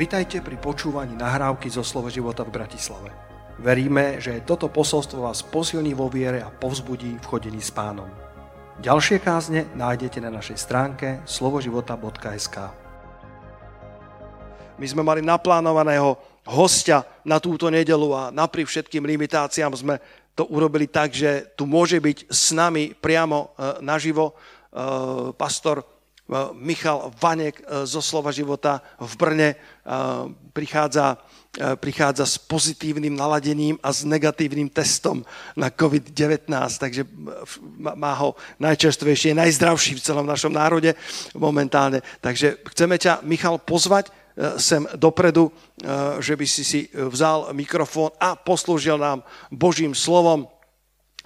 [0.00, 3.12] Vitajte pri počúvaní nahrávky zo Slovo života v Bratislave.
[3.60, 8.08] Veríme, že toto posolstvo vás posilní vo viere a povzbudí v chodení s pánom.
[8.80, 12.56] Ďalšie kázne nájdete na našej stránke slovoživota.sk
[14.80, 16.16] My sme mali naplánovaného
[16.48, 20.00] hostia na túto nedelu a napriek všetkým limitáciám sme
[20.32, 24.34] to urobili tak, že tu môže byť s nami priamo e, naživo e,
[25.36, 25.99] pastor Eh,
[26.54, 29.58] Michal Vanek eh, zo Slova života v Brne eh,
[30.50, 31.18] prichádza,
[31.82, 35.26] prichádza s pozitívnym naladením a s negatívnym testom
[35.58, 36.46] na COVID-19,
[36.78, 37.02] takže
[37.78, 40.94] má ho najčerstvejšie, najzdravší v celom našom národe
[41.34, 42.06] momentálne.
[42.22, 44.14] Takže chceme ťa, Michal, pozvať
[44.62, 45.50] sem dopredu,
[46.22, 50.46] že by si si vzal mikrofón a poslúžil nám Božím slovom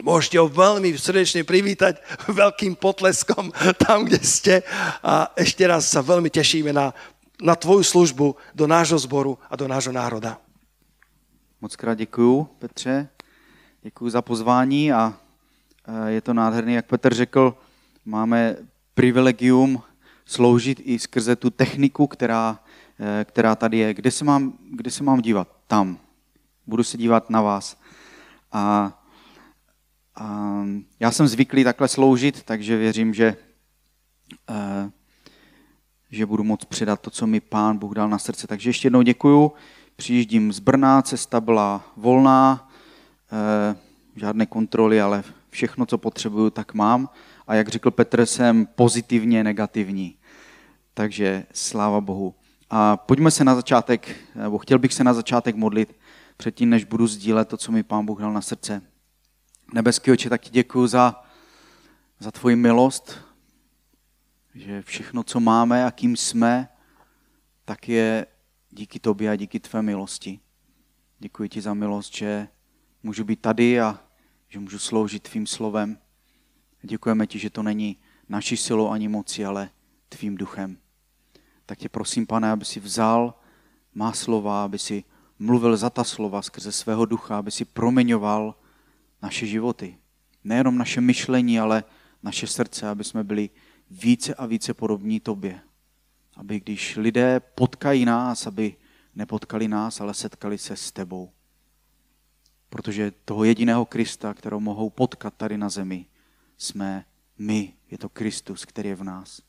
[0.03, 3.55] Môžete ho veľmi srdečne privítať veľkým potleskom
[3.87, 4.55] tam, kde ste.
[5.07, 6.91] A ešte raz sa veľmi tešíme na,
[7.39, 10.43] na tvoju službu do nášho zboru a do nášho národa.
[11.61, 13.09] Moc krát děkuju, Petře.
[13.83, 15.15] Děkuji za pozvání a
[15.87, 17.55] e, je to nádherný, jak Petr řekl,
[18.05, 18.57] máme
[18.95, 19.83] privilegium
[20.25, 22.59] sloužit i skrze tu techniku, která,
[23.01, 23.95] e, která tady je.
[23.95, 25.49] Kde se, mám, kde se mám dívat?
[25.67, 25.99] Tam.
[26.67, 27.77] Budu se dívat na vás.
[28.53, 28.93] A
[30.17, 30.61] a
[31.01, 33.37] já jsem zvyklý takhle sloužit, takže věřím, že,
[34.51, 34.91] eh,
[36.11, 38.47] že budu moct předat to, co mi pán Bůh dal na srdce.
[38.47, 39.53] Takže ještě jednou děkuju.
[39.97, 42.71] Přijíždím z Brna, cesta byla volná,
[43.33, 43.77] eh,
[44.17, 47.09] žádné kontroly, ale všechno, co potřebuju, tak mám.
[47.47, 50.17] A jak řekl Petr, jsem pozitivně negativní.
[50.95, 52.35] Takže sláva Bohu.
[52.71, 55.97] A pojďme se na začátek, nebo chtěl bych se na začátek modlit,
[56.37, 58.83] předtím, než budu sdílet to, co mi pán Bůh dal na srdce.
[59.73, 61.25] Nebeský oče, tak ti děkuji za,
[62.19, 63.19] za tvoji milost,
[64.55, 66.69] že všechno, co máme a kým jsme,
[67.65, 68.27] tak je
[68.71, 70.41] díky tobě a díky tvé milosti.
[71.19, 72.49] Děkuji ti za milost, že
[73.03, 74.01] můžu být tady a
[74.49, 75.99] že můžu sloužit tvým slovem.
[76.83, 77.97] Děkujeme ti, že to není
[78.29, 79.71] naší silou ani moci, ale
[80.09, 80.79] tvým duchem.
[81.67, 83.35] Tak tě prosím, pane, aby si vzal
[83.95, 85.05] má slova, aby si
[85.39, 88.55] mluvil za ta slova skrze svého ducha, aby si proměňoval
[89.25, 89.99] naše životy.
[90.45, 91.85] Nejenom naše myšlení, ale
[92.23, 93.51] naše srdce, aby jsme byli
[93.91, 95.61] více a více podobní tobě.
[96.37, 98.77] Aby když lidé potkají nás, aby
[99.15, 101.33] nepotkali nás, ale setkali se s tebou.
[102.69, 106.07] Protože toho jediného Krista, kterou mohou potkat tady na zemi,
[106.59, 107.05] jsme
[107.39, 107.73] my.
[107.91, 109.43] Je to Kristus, který je v nás.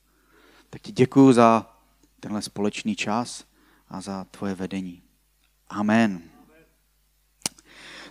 [0.70, 1.78] Tak ti děkuji za
[2.20, 3.46] tenhle společný čas
[3.90, 5.04] a za tvoje vedení.
[5.70, 6.35] Amen.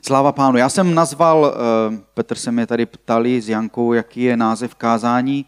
[0.06, 0.58] Sláva pánu.
[0.58, 5.46] Já jsem nazval, eh, Petr se mě tady ptali s Jankou, jaký je název kázání.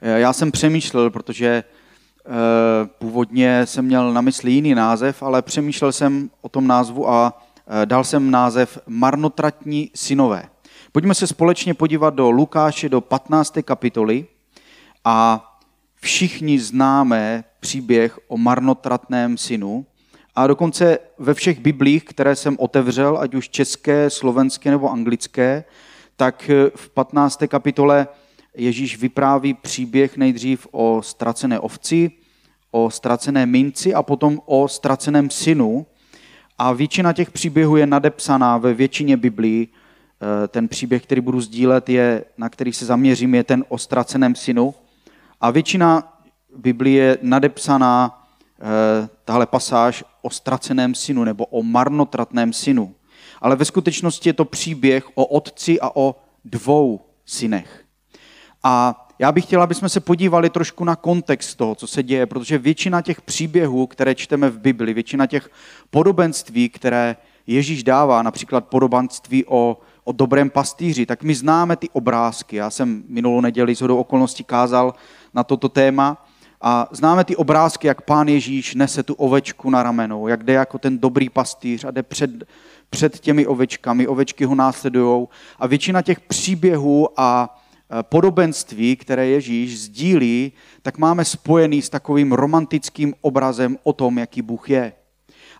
[0.00, 1.64] Eh, já jsem přemýšlel, protože
[2.26, 2.30] eh,
[2.98, 7.42] původně jsem měl na mysli jiný název, ale přemýšlel jsem o tom názvu a
[7.84, 10.48] dal jsem název Marnotratní synové.
[10.92, 13.62] Pojďme se společně podívat do Lukáše, do 15.
[13.62, 14.26] kapitoly
[15.04, 15.44] a
[15.94, 19.86] všichni známe příběh o marnotratném synu,
[20.36, 25.64] a dokonce ve všech biblích, které jsem otevřel, ať už české, slovenské nebo anglické,
[26.16, 27.42] tak v 15.
[27.48, 28.08] kapitole
[28.56, 32.10] Ježíš vypráví příběh nejdřív o ztracené ovci,
[32.70, 35.86] o ztracené minci a potom o ztraceném synu.
[36.58, 39.68] A většina těch příběhů je nadepsaná ve většině biblí.
[40.44, 44.34] E, ten příběh, který budu sdílet, je, na který se zaměřím, je ten o ztraceném
[44.34, 44.74] synu.
[45.40, 46.18] A většina
[46.56, 48.23] Biblie je nadepsaná Eh,
[49.24, 52.94] tahle pasáž o ztraceném synu nebo o marnotratném synu.
[53.40, 57.84] Ale ve skutečnosti je to příběh o otci a o dvou synech.
[58.62, 62.26] A já bych chtěla, aby jsme se podívali trošku na kontext toho, co se děje,
[62.26, 65.50] protože většina těch příběhů, které čteme v Bibli, většina těch
[65.90, 67.16] podobenství, které
[67.46, 72.56] Ježíš dává, například podobenství o, o dobrém pastýři, tak my známe ty obrázky.
[72.56, 74.94] Já jsem minulou neděli z okolností kázal
[75.34, 76.26] na toto téma
[76.66, 80.78] a známe ty obrázky, jak pán Ježíš nese tu ovečku na ramenou, jak jde jako
[80.78, 82.30] ten dobrý pastýř a jde před,
[82.90, 85.26] před těmi ovečkami, ovečky ho následují.
[85.58, 87.58] A většina těch příběhů a
[87.98, 90.52] e, podobenství, které Ježíš sdílí,
[90.82, 94.92] tak máme spojený s takovým romantickým obrazem o tom, jaký Bůh je.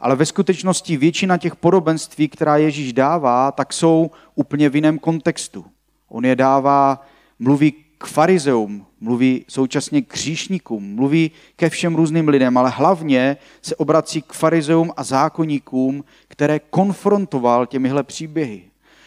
[0.00, 5.64] Ale ve skutečnosti většina těch podobenství, která Ježíš dává, tak jsou úplně v jiném kontextu.
[6.08, 7.06] On je dává,
[7.38, 13.76] mluví k farizeům, mluví současně k hříšníkům, mluví ke všem různým lidem, ale hlavně se
[13.76, 18.62] obrací k farizeům a zákonníkům, které konfrontoval těmihle příběhy.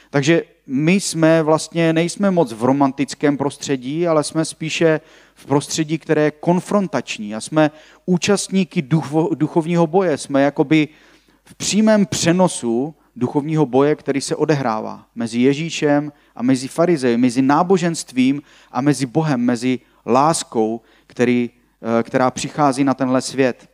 [0.10, 5.02] Takže my jsme vlastně, nejsme moc v romantickém prostředí, ale jsme spíše
[5.36, 7.72] v prostředí, které je konfrontační a jsme
[8.06, 10.18] účastníky ducho, duchovního boje.
[10.18, 10.88] Jsme jakoby
[11.44, 18.42] v přímém přenosu duchovního boje, který se odehrává mezi Ježíšem a mezi farizeji, mezi náboženstvím
[18.72, 21.50] a mezi Bohem, mezi láskou, který,
[22.00, 23.70] eh, která přichází na tenhle svět.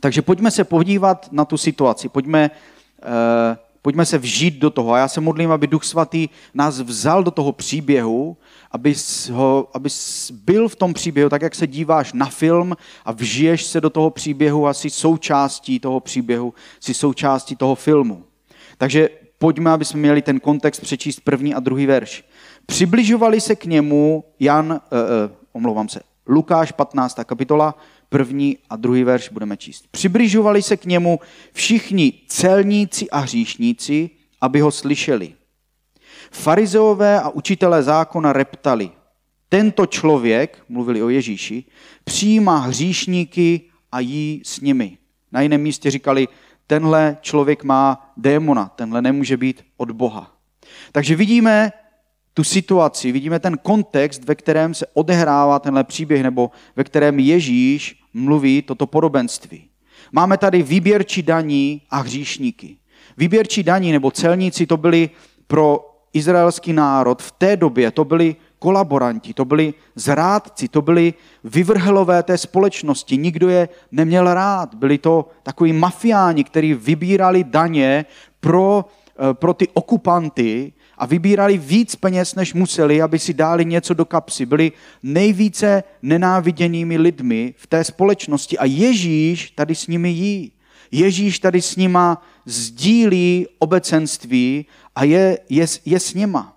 [0.00, 2.50] Takže pojďme se podívat na tu situaci, pojďme,
[3.02, 4.92] eh, pojďme se vžít do toho.
[4.92, 8.36] A já se modlím, aby Duch Svatý nás vzal do toho příběhu,
[8.70, 8.94] aby,
[9.32, 9.88] ho, aby
[10.32, 14.10] byl v tom příběhu, tak jak se díváš na film a vžiješ se do toho
[14.10, 18.31] příběhu a jsi součástí toho příběhu, jsi součástí toho filmu.
[18.82, 19.08] Takže
[19.38, 22.24] pojďme, aby jsme měli ten kontext přečíst první a druhý verš.
[22.66, 27.18] Přibližovali se k němu Jan, uh, uh, omlouvám se, Lukáš 15.
[27.24, 29.84] kapitola, první a druhý verš budeme číst.
[29.90, 31.20] Přibližovali se k němu
[31.52, 35.34] všichni celníci a hříšníci, aby ho slyšeli.
[36.30, 38.90] Farizeové a učitelé zákona reptali.
[39.48, 41.64] Tento člověk, mluvili o Ježíši,
[42.04, 43.60] přijímá hříšníky
[43.92, 44.98] a jí s nimi.
[45.32, 46.28] Na jiném místě říkali,
[46.72, 50.32] tenhle člověk má démona, tenhle nemůže být od Boha.
[50.92, 51.72] Takže vidíme
[52.34, 58.00] tu situaci, vidíme ten kontext, ve kterém se odehrává tenhle příběh, nebo ve kterém Ježíš
[58.14, 59.68] mluví toto podobenství.
[60.12, 62.76] Máme tady výběrčí daní a hříšníky.
[63.16, 65.10] Výběrčí daní nebo celníci to byli
[65.46, 71.14] pro izraelský národ v té době, to byli kolaboranti, to byli zrádci, to byli
[71.44, 73.18] vyvrhelové té společnosti.
[73.18, 74.74] Nikdo je neměl rád.
[74.74, 78.06] Byli to takový mafiáni, kteří vybírali daně
[78.40, 78.84] pro,
[79.18, 84.04] eh, pro ty okupanty a vybírali víc peněz, než museli, aby si dali něco do
[84.04, 84.46] kapsy.
[84.46, 84.72] Byli
[85.02, 90.52] nejvíce nenáviděnými lidmi v té společnosti a Ježíš tady s nimi jí.
[90.92, 96.51] Ježíš tady s nima sdílí obecenství a je, je, je s nima.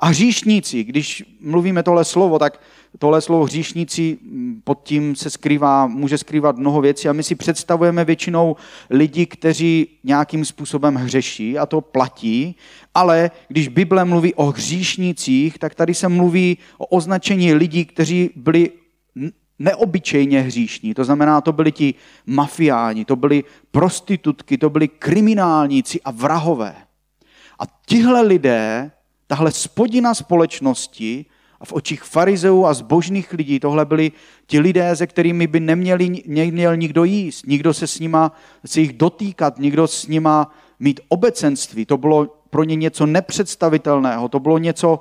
[0.00, 2.60] A hříšníci, když mluvíme tohle slovo, tak
[2.98, 7.34] tohle slovo hříšníci mm, pod tím se skrývá, může skrývat mnoho věcí a my si
[7.34, 8.56] představujeme většinou
[8.90, 12.56] lidi, kteří nějakým způsobem hřeší a to platí,
[12.94, 18.70] ale když Bible mluví o hříšnících, tak tady se mluví o označení lidí, kteří byli
[19.58, 20.94] neobyčejně hříšní.
[20.94, 21.94] To znamená, to byli ti
[22.26, 26.74] mafiáni, to byli prostitutky, to byli kriminálníci a vrahové.
[27.58, 28.90] A tihle lidé
[29.28, 31.26] tahle spodina společnosti
[31.60, 34.12] a v očích farizeů a zbožných lidí tohle byli
[34.46, 38.32] ti lidé, se kterými by neměli, neměl nikdo jíst, nikdo se s nima
[38.66, 41.86] se jich dotýkat, nikdo s nima mít obecenství.
[41.86, 45.00] To bylo pro ně něco nepředstavitelného, to bylo něco,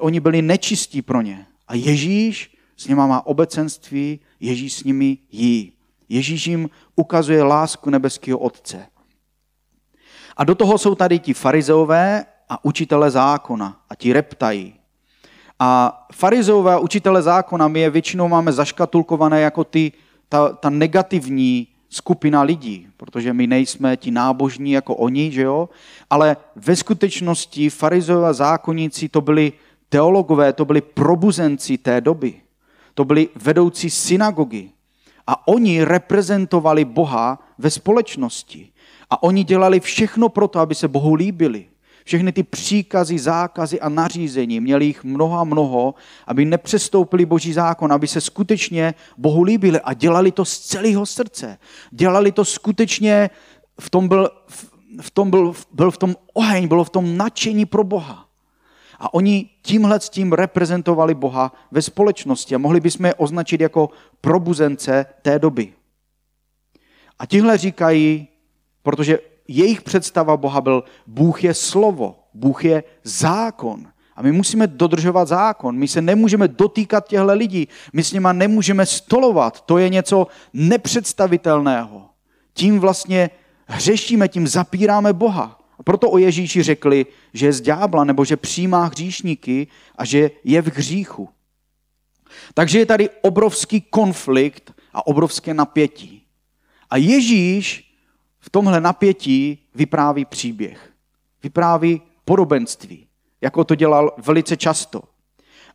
[0.00, 1.46] oni byli nečistí pro ně.
[1.68, 5.72] A Ježíš s nima má obecenství, Ježíš s nimi jí.
[6.08, 8.86] Ježíš jim ukazuje lásku nebeského Otce.
[10.36, 14.74] A do toho jsou tady ti farizeové a učitele zákona a ti reptají.
[15.58, 19.92] A farizeové a učitele zákona my je většinou máme zaškatulkované jako ty,
[20.28, 25.68] ta, ta negativní skupina lidí, protože my nejsme ti nábožní jako oni, že jo?
[26.10, 29.52] ale ve skutečnosti farizeové a zákonníci to byli
[29.88, 32.34] teologové, to byli probuzenci té doby.
[32.94, 34.70] To byli vedoucí synagogy.
[35.26, 38.72] A oni reprezentovali Boha ve společnosti.
[39.10, 41.66] A oni dělali všechno pro to, aby se Bohu líbili
[42.08, 45.94] všechny ty příkazy, zákazy a nařízení, měli jich mnoho a mnoho,
[46.26, 51.58] aby nepřestoupili boží zákon, aby se skutečně Bohu líbili a dělali to z celého srdce.
[51.90, 53.30] Dělali to skutečně,
[53.80, 54.30] v tom byl,
[55.00, 58.28] v tom byl, byl v tom oheň, bylo v tom nadšení pro Boha.
[58.98, 63.90] A oni tímhle s tím reprezentovali Boha ve společnosti a mohli bychom je označit jako
[64.20, 65.72] probuzence té doby.
[67.18, 68.28] A tihle říkají,
[68.82, 73.86] protože jejich představa Boha byl, Bůh je slovo, Bůh je zákon.
[74.16, 75.76] A my musíme dodržovat zákon.
[75.76, 77.68] My se nemůžeme dotýkat těchto lidí.
[77.92, 79.60] My s nima nemůžeme stolovat.
[79.60, 82.10] To je něco nepředstavitelného.
[82.54, 83.30] Tím vlastně
[83.66, 85.60] hřešíme, tím zapíráme Boha.
[85.78, 90.30] A proto o Ježíši řekli, že je z ďábla, nebo že přijímá hříšníky a že
[90.44, 91.28] je v hříchu.
[92.54, 96.22] Takže je tady obrovský konflikt a obrovské napětí.
[96.90, 97.87] A Ježíš
[98.48, 100.90] v tomhle napětí vypráví příběh.
[101.42, 103.06] Vypráví podobenství,
[103.40, 105.02] jako to dělal velice často.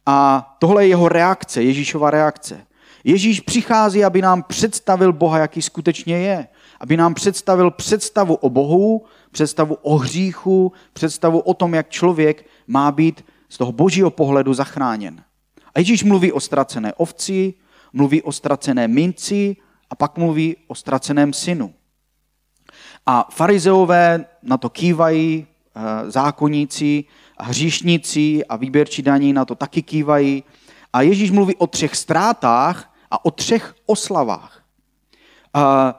[0.06, 2.66] A tohle je jeho reakce, Ježíšova reakce.
[3.04, 6.48] Ježíš přichází, aby nám představil Boha, jaký skutečně je.
[6.80, 12.92] Aby nám představil představu o Bohu, představu o hříchu, představu o tom, jak člověk má
[12.92, 15.24] být z toho božího pohledu zachráněn.
[15.76, 17.54] A Ježíš mluví o ztracené ovci,
[17.94, 19.56] mluví o ztracené minci
[19.90, 21.74] a pak mluví o ztraceném synu.
[23.06, 27.04] A farizeové na to kývají, eh, zákonníci,
[27.40, 30.44] hříšníci a výběrčí daní na to taky kývají.
[30.94, 34.64] A Ježíš mluví o třech ztrátách a o třech oslavách.
[35.54, 35.94] A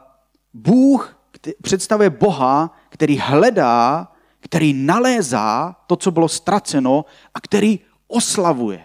[0.54, 1.16] Bůh
[1.62, 4.08] představuje Boha, který hledá,
[4.40, 8.84] který nalézá to, co bylo ztraceno a který oslavuje.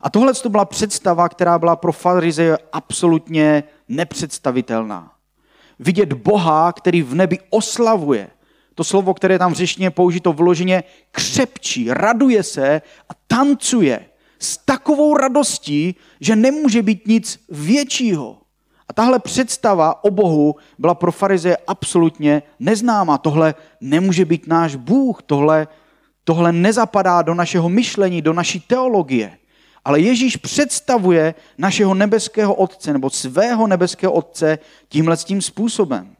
[0.00, 5.15] A tohle to byla představa, která byla pro farizeje absolutně nepředstavitelná.
[5.78, 8.30] Vidět Boha, který v nebi oslavuje.
[8.74, 14.06] To slovo, které tam v řeštině použito vloženě, křepčí, raduje se a tancuje
[14.38, 18.38] s takovou radostí, že nemůže být nic většího.
[18.88, 23.18] A tahle představa o Bohu byla pro farizeje absolutně neznámá.
[23.18, 25.68] Tohle nemůže být náš Bůh, tohle,
[26.24, 29.38] tohle nezapadá do našeho myšlení, do naší teologie.
[29.86, 36.16] Ale Ježíš představuje našeho nebeského Otce nebo svého nebeského Otce tímhle tím způsobem.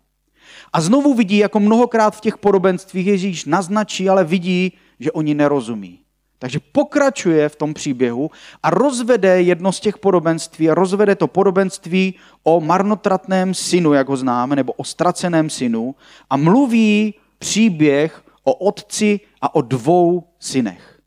[0.72, 5.98] A znovu vidí, jako mnohokrát v těch podobenstvích Ježíš naznačí, ale vidí, že oni nerozumí.
[6.38, 8.30] Takže pokračuje v tom příběhu
[8.62, 14.56] a rozvede jedno z těch podobenství, rozvede to podobenství o marnotratném synu, jak ho známe,
[14.56, 15.94] nebo o ztraceném synu
[16.30, 21.00] a mluví příběh o otci a o dvou synech.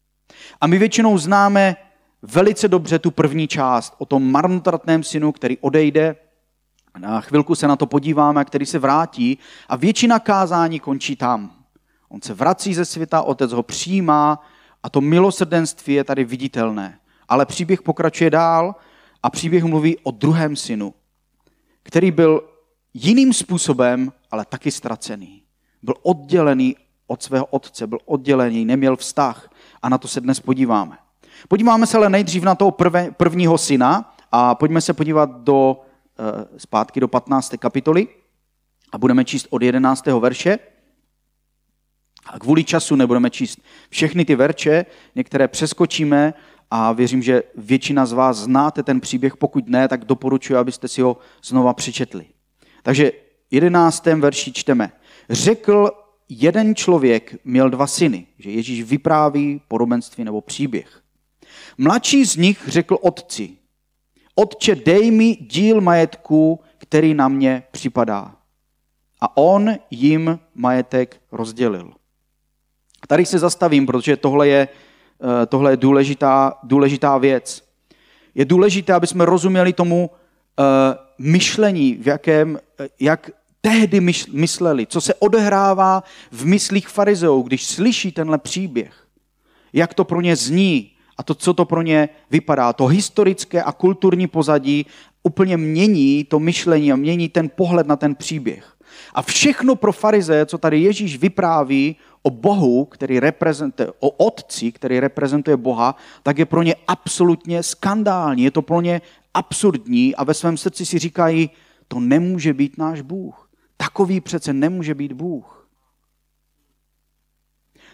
[0.61, 1.75] A my většinou známe
[2.21, 6.15] velice dobře tu první část o tom marnotratném synu, který odejde,
[6.97, 9.37] na chvilku se na to podíváme, který se vrátí
[9.69, 11.51] a většina kázání končí tam.
[12.09, 14.43] On se vrací ze světa, otec ho přijímá
[14.83, 16.99] a to milosrdenství je tady viditelné.
[17.27, 18.75] Ale příběh pokračuje dál
[19.23, 20.93] a příběh mluví o druhém synu,
[21.83, 22.49] který byl
[22.93, 25.43] jiným způsobem, ale taky ztracený.
[25.83, 26.75] Byl oddělený
[27.07, 29.49] od svého otce, byl oddělený, neměl vztah
[29.81, 30.97] a na to se dnes podíváme.
[31.47, 35.81] Podíváme se ale nejdřív na toho prve, prvního syna a pojďme se podívat do,
[36.19, 37.57] eh, zpátky do 15.
[37.57, 38.07] kapitoly
[38.91, 40.19] a budeme číst od 11.
[40.19, 40.59] verše.
[42.25, 46.33] A kvůli času nebudeme číst všechny ty verše, některé přeskočíme
[46.71, 51.01] a věřím, že většina z vás znáte ten příběh, pokud ne, tak doporučuji, abyste si
[51.01, 52.25] ho znova přečetli.
[52.83, 53.11] Takže
[53.51, 54.05] 11.
[54.05, 54.91] verši čteme.
[55.29, 55.89] Řekl
[56.29, 60.98] jeden člověk měl dva syny, že Ježíš vypráví podobenství nebo příběh.
[61.81, 63.49] Mladší z nich řekl otci,
[64.35, 68.35] otče, dej mi díl majetku, který na mě připadá.
[69.21, 71.93] A on jim majetek rozdělil.
[73.07, 77.63] Tady se zastavím, protože tohle je, eh, tohle je důležitá, důležitá věc.
[78.35, 80.65] Je důležité, aby jsme rozuměli tomu uh,
[81.17, 83.31] myšlení, v jakém, eh, jak
[83.61, 83.99] tehdy
[84.31, 89.07] mysleli, co se odehrává v myslích farizeů, když slyší tenhle příběh.
[89.73, 92.73] Jak to pro ně zní a to, co to pro ně vypadá.
[92.73, 94.85] To historické a kulturní pozadí
[95.23, 98.73] úplně mění to myšlení a mění ten pohled na ten příběh.
[99.13, 104.99] A všechno pro farize, co tady Ježíš vypráví o Bohu, který reprezentuje, o Otci, který
[104.99, 109.01] reprezentuje Boha, tak je pro ně absolutně skandální, je to pro ně
[109.33, 111.49] absurdní a ve svém srdci si říkají,
[111.87, 113.49] to nemůže být náš Bůh.
[113.77, 115.58] Takový přece nemůže být Bůh.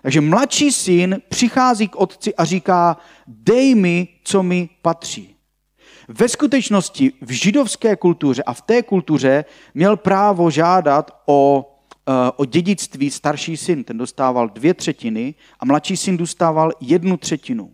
[0.05, 2.97] Takže mladší syn přichází k otci a říká,
[3.27, 5.35] dej mi, co mi patří.
[6.07, 11.71] Ve skutečnosti v židovské kultuře a v té kultuře měl právo žádat o
[12.09, 17.71] Eh, o dědictví starší syn, ten dostával dvě třetiny a mladší syn dostával jednu třetinu.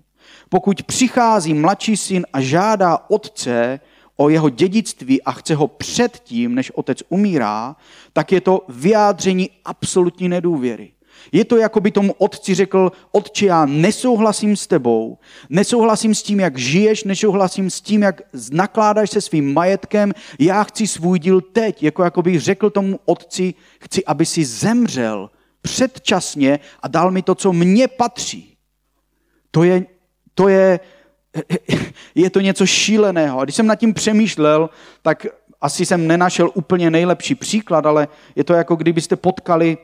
[0.50, 3.80] Pokud přichází mladší syn a žádá otce
[4.16, 7.76] o jeho dědictví a chce ho předtím, než otec umírá,
[8.14, 10.92] tak je to vyjádření absolutní nedůvěry.
[11.32, 15.18] Je to, jako by tomu otci řekl, otče, já nesouhlasím s tebou,
[15.50, 20.88] nesouhlasím s tím, jak žiješ, nesouhlasím s tím, jak nakládáš se svým majetkem, já chci
[20.88, 21.84] svůj díl teď.
[21.84, 25.30] Jako, jako bych řekl tomu otci, chci, aby si zemřel
[25.62, 28.58] předčasně a dal mi to, co mně patří.
[29.52, 29.86] To je,
[30.34, 30.80] to je,
[32.16, 33.40] je to něco šíleného.
[33.40, 34.70] A když jsem nad tím přemýšlel,
[35.02, 35.26] tak
[35.62, 39.78] asi jsem nenašel úplně nejlepší příklad, ale je to jako kdybyste potkali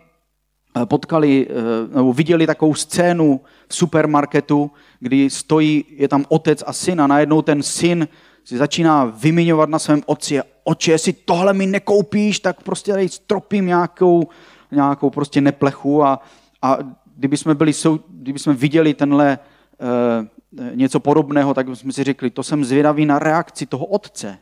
[0.85, 7.01] potkali eh, nebo viděli takovou scénu v supermarketu, kdy stojí, je tam otec a syn
[7.01, 8.07] a najednou ten syn
[8.43, 13.65] si začíná vymiňovat na svém otci, oče, jestli tohle mi nekoupíš, tak prostě tady stropím
[13.65, 14.27] nějakou,
[14.71, 16.19] nějakou prostě neplechu a,
[16.61, 16.77] a
[17.15, 17.71] kdyby jsme, byli,
[18.09, 23.19] kdyby jsme viděli tenhle e, něco podobného, tak bychom si řekli, to jsem zvědavý na
[23.19, 24.37] reakci toho otce.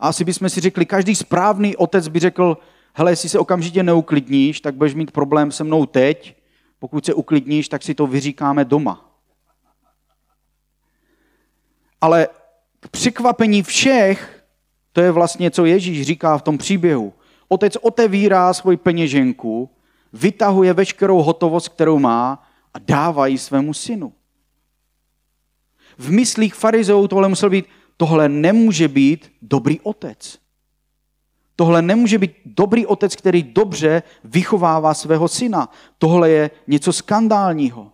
[0.00, 2.58] A asi bychom si řekli, každý správný otec by řekl,
[2.94, 6.36] hele, jestli se okamžitě neuklidníš, tak budeš mít problém se mnou teď,
[6.78, 9.10] pokud se uklidníš, tak si to vyříkáme doma.
[12.00, 12.28] Ale
[12.80, 14.44] k překvapení všech,
[14.92, 17.12] to je vlastně, co Ježíš říká v tom příběhu.
[17.48, 19.70] Otec otevírá svoji peněženku,
[20.12, 24.12] vytahuje veškerou hotovost, kterou má a dávají svému synu.
[25.98, 30.43] V myslích farizeů tohle musel být, tohle nemůže být dobrý otec.
[31.56, 35.68] Tohle nemůže být dobrý otec, který dobře vychovává svého syna.
[35.98, 37.92] Tohle je něco skandálního.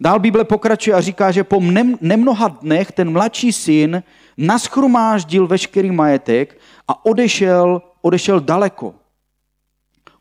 [0.00, 1.60] Dál Bible pokračuje a říká, že po
[2.00, 4.02] nemnoha dnech ten mladší syn
[4.36, 8.94] naschromáždil veškerý majetek a odešel, odešel daleko.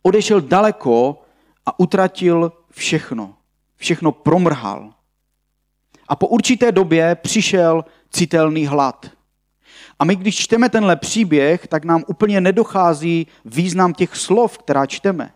[0.01, 1.21] Odešel daleko
[1.65, 3.33] a utratil všechno.
[3.75, 4.93] Všechno promrhal.
[6.07, 9.11] A po určité době přišel citelný hlad.
[9.99, 15.31] A my, když čteme tenhle příběh, tak nám úplně nedochází význam těch slov, která čteme.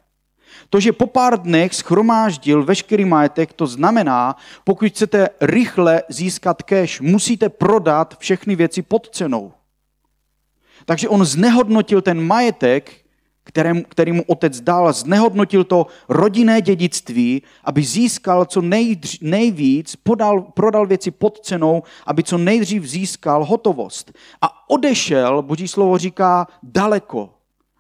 [0.70, 7.02] To, že po pár dnech schromáždil veškerý majetek, to znamená, pokud chcete rychle získat cash,
[7.02, 9.54] musíte prodat všechny věci pod cenou.
[10.86, 12.92] Takže on znehodnotil ten majetek,
[13.58, 20.42] kterém, který mu otec dal, znehodnotil to rodinné dědictví, aby získal co nejdř, nejvíc, podal,
[20.42, 24.14] prodal věci pod cenou, aby co nejdřív získal hotovost.
[24.42, 27.30] A odešel, boží slovo říká, daleko.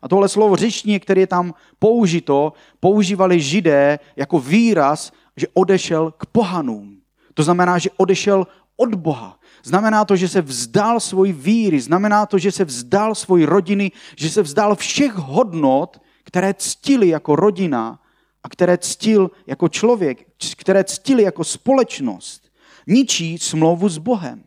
[0.02, 6.26] A tohle slovo řečně, které je tam použito, používali židé jako výraz, že odešel k
[6.26, 6.98] pohanům.
[7.34, 9.40] To znamená, že odešel od Boha.
[9.68, 14.30] Znamená to, že se vzdal svoji víry, znamená to, že se vzdal svoji rodiny, že
[14.30, 18.00] se vzdal všech hodnot, které ctili jako rodina
[18.44, 22.52] a které ctil jako člověk, které ctili jako společnost.
[22.88, 24.44] Ničí smlouvu s Bohem.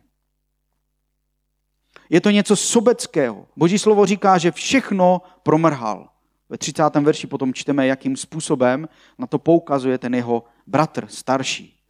[2.09, 3.45] Je to něco sobeckého.
[3.55, 6.09] Boží slovo říká, že všechno promrhal.
[6.49, 6.83] Ve 30.
[6.95, 11.80] verši potom čteme, jakým způsobem na to poukazuje ten jeho bratr, starší.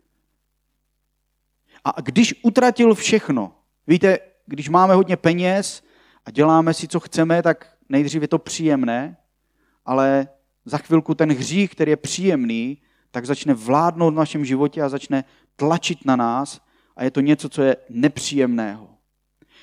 [1.86, 3.52] A když utratil všechno,
[3.88, 5.84] víte, když máme hodně peněz
[6.26, 9.18] a děláme si, co chceme, tak nejdřív je to příjemné,
[9.86, 10.28] ale
[10.66, 12.78] za chvilku ten hřích, který je příjemný,
[13.12, 15.24] tak začne vládnout v našem životě a začne
[15.56, 16.62] tlačit na nás
[16.96, 18.90] a je to něco, co je nepříjemného.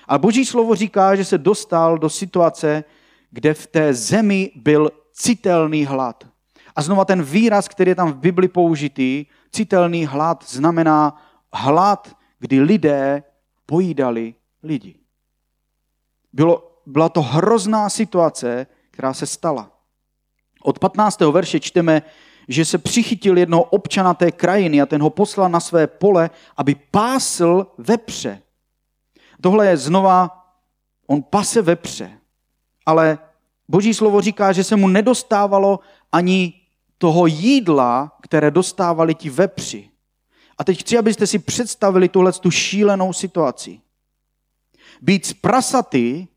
[0.09, 2.85] Ale boží slovo říká, že se dostal do situace,
[3.31, 6.29] kde v té zemi byl citelný hlad.
[6.77, 12.61] A znova ten výraz, který je tam v Bibli použitý, citelný hlad, znamená hlad, kdy
[12.61, 13.23] lidé
[13.67, 14.95] pojídali lidi.
[16.33, 19.71] Bylo, byla to hrozná situace, která se stala.
[20.63, 21.21] Od 15.
[21.21, 22.03] verše čteme,
[22.49, 26.75] že se přichytil jednoho občana té krajiny a ten ho poslal na své pole, aby
[26.75, 28.43] pásl vepře.
[29.41, 30.45] Tohle je znova,
[31.07, 32.19] on pase vepře,
[32.87, 33.19] ale
[33.69, 35.81] boží slovo říká, že se mu nedostávalo
[36.13, 36.55] ani
[36.99, 39.91] toho jídla, které dostávali ti vepři.
[40.59, 43.81] A teď chci, abyste si představili tuhle tu šílenou situaci.
[45.03, 46.29] Být z prasaty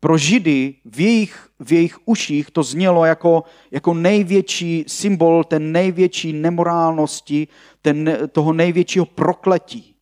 [0.00, 6.32] pro Židy v jejich, v jejich uších to znělo jako, jako největší symbol té největší
[6.32, 7.48] nemorálnosti,
[7.82, 9.94] ten, toho největšího prokletí.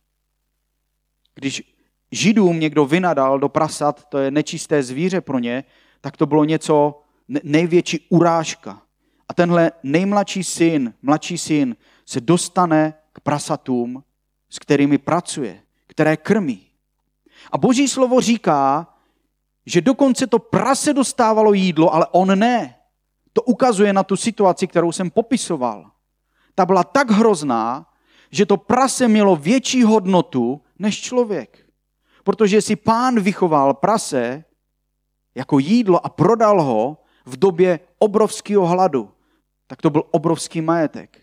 [1.35, 1.63] Když
[2.11, 5.63] Židům někdo vynadal do prasat, to je nečisté zvíře pro ně,
[6.01, 7.01] tak to bylo něco
[7.43, 8.81] největší urážka.
[9.29, 14.03] A tenhle nejmladší syn, mladší syn, se dostane k prasatům,
[14.49, 16.67] s kterými pracuje, které krmí.
[17.51, 18.93] A boží slovo říká,
[19.65, 22.75] že dokonce to prase dostávalo jídlo, ale on ne.
[23.33, 25.91] To ukazuje na tu situaci, kterou jsem popisoval.
[26.55, 27.85] Ta byla tak hrozná,
[28.31, 31.65] že to prase mělo větší hodnotu než člověk.
[32.23, 34.43] Protože si pán vychoval prase
[35.35, 39.11] jako jídlo a prodal ho v době obrovského hladu,
[39.67, 41.21] tak to byl obrovský majetek.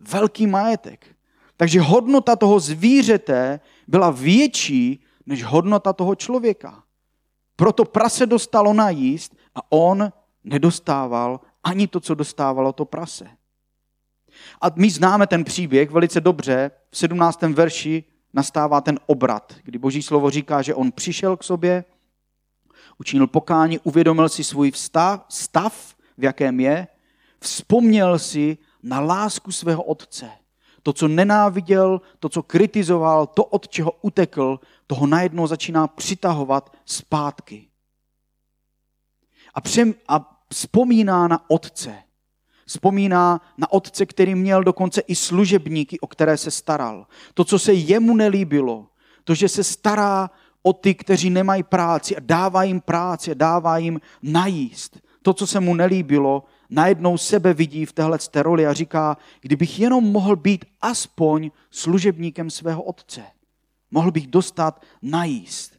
[0.00, 1.16] Velký majetek.
[1.62, 6.82] Takže hodnota toho zvířete byla větší než hodnota toho člověka.
[7.56, 10.12] Proto prase dostalo najíst a on
[10.44, 13.30] nedostával ani to, co dostávalo to prase.
[14.60, 16.70] A my známe ten příběh velice dobře.
[16.90, 17.42] V 17.
[17.42, 21.84] verši nastává ten obrat, kdy Boží slovo říká, že on přišel k sobě,
[22.98, 26.86] učinil pokání, uvědomil si svůj vztah, stav, v jakém je,
[27.40, 30.41] vzpomněl si na lásku svého otce.
[30.82, 37.68] To, co nenáviděl, to, co kritizoval, to, od čeho utekl, toho najednou začíná přitahovat zpátky.
[39.54, 41.94] A, přem, a vzpomíná na otce.
[42.66, 47.06] Vzpomíná na otce, který měl dokonce i služebníky, o které se staral.
[47.34, 48.86] To, co se jemu nelíbilo,
[49.24, 50.30] to, že se stará
[50.62, 55.00] o ty, kteří nemají práci a dává jim práci a dává jim najíst.
[55.22, 60.04] To, co se mu nelíbilo, najednou sebe vidí v téhle roli a říká, kdybych jenom
[60.04, 63.22] mohl být aspoň služebníkem svého otce.
[63.90, 65.78] Mohl bych dostat najíst.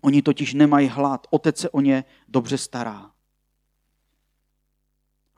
[0.00, 3.10] Oni totiž nemají hlad, otec se o ně dobře stará.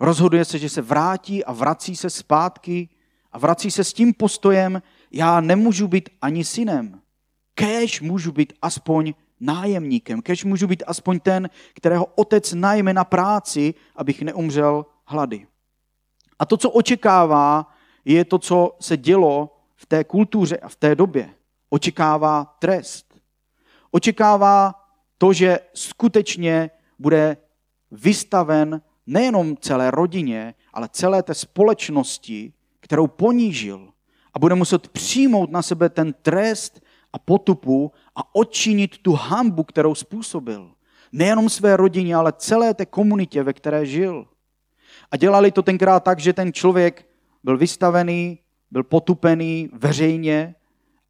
[0.01, 2.89] Rozhoduje se, že se vrátí a vrací se zpátky
[3.33, 7.01] a vrací se s tím postojem, já nemůžu být ani synem.
[7.55, 13.75] Kéž můžu být aspoň nájemníkem, kež můžu být aspoň ten, kterého otec najme na práci,
[13.97, 15.47] abych neumřel hlady.
[16.39, 17.73] A to, co očekává,
[18.05, 21.31] je to, co se dělo v té kultuře a v té době.
[21.71, 23.15] Očekává trest.
[23.91, 24.75] Očekává
[25.19, 27.37] to, že skutečně bude
[27.91, 33.89] vystaven nejenom celé rodině, ale celé té společnosti, kterou ponížil
[34.35, 36.81] a bude muset přijmout na sebe ten trest
[37.13, 40.71] a potupu a odčinit tu hambu, kterou způsobil.
[41.13, 44.27] Nejenom své rodině, ale celé té komunitě, ve které žil.
[45.11, 47.09] A dělali to tenkrát tak, že ten člověk
[47.45, 48.39] byl vystavený,
[48.71, 50.55] byl potupený veřejně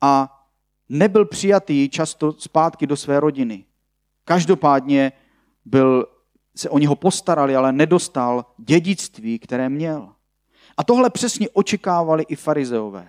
[0.00, 0.42] a
[0.88, 3.64] nebyl přijatý často zpátky do své rodiny.
[4.24, 5.12] Každopádně
[5.64, 6.06] byl,
[6.56, 10.12] se o něho postarali, ale nedostal dědictví, které měl.
[10.76, 13.08] A tohle přesně očekávali i farizeové.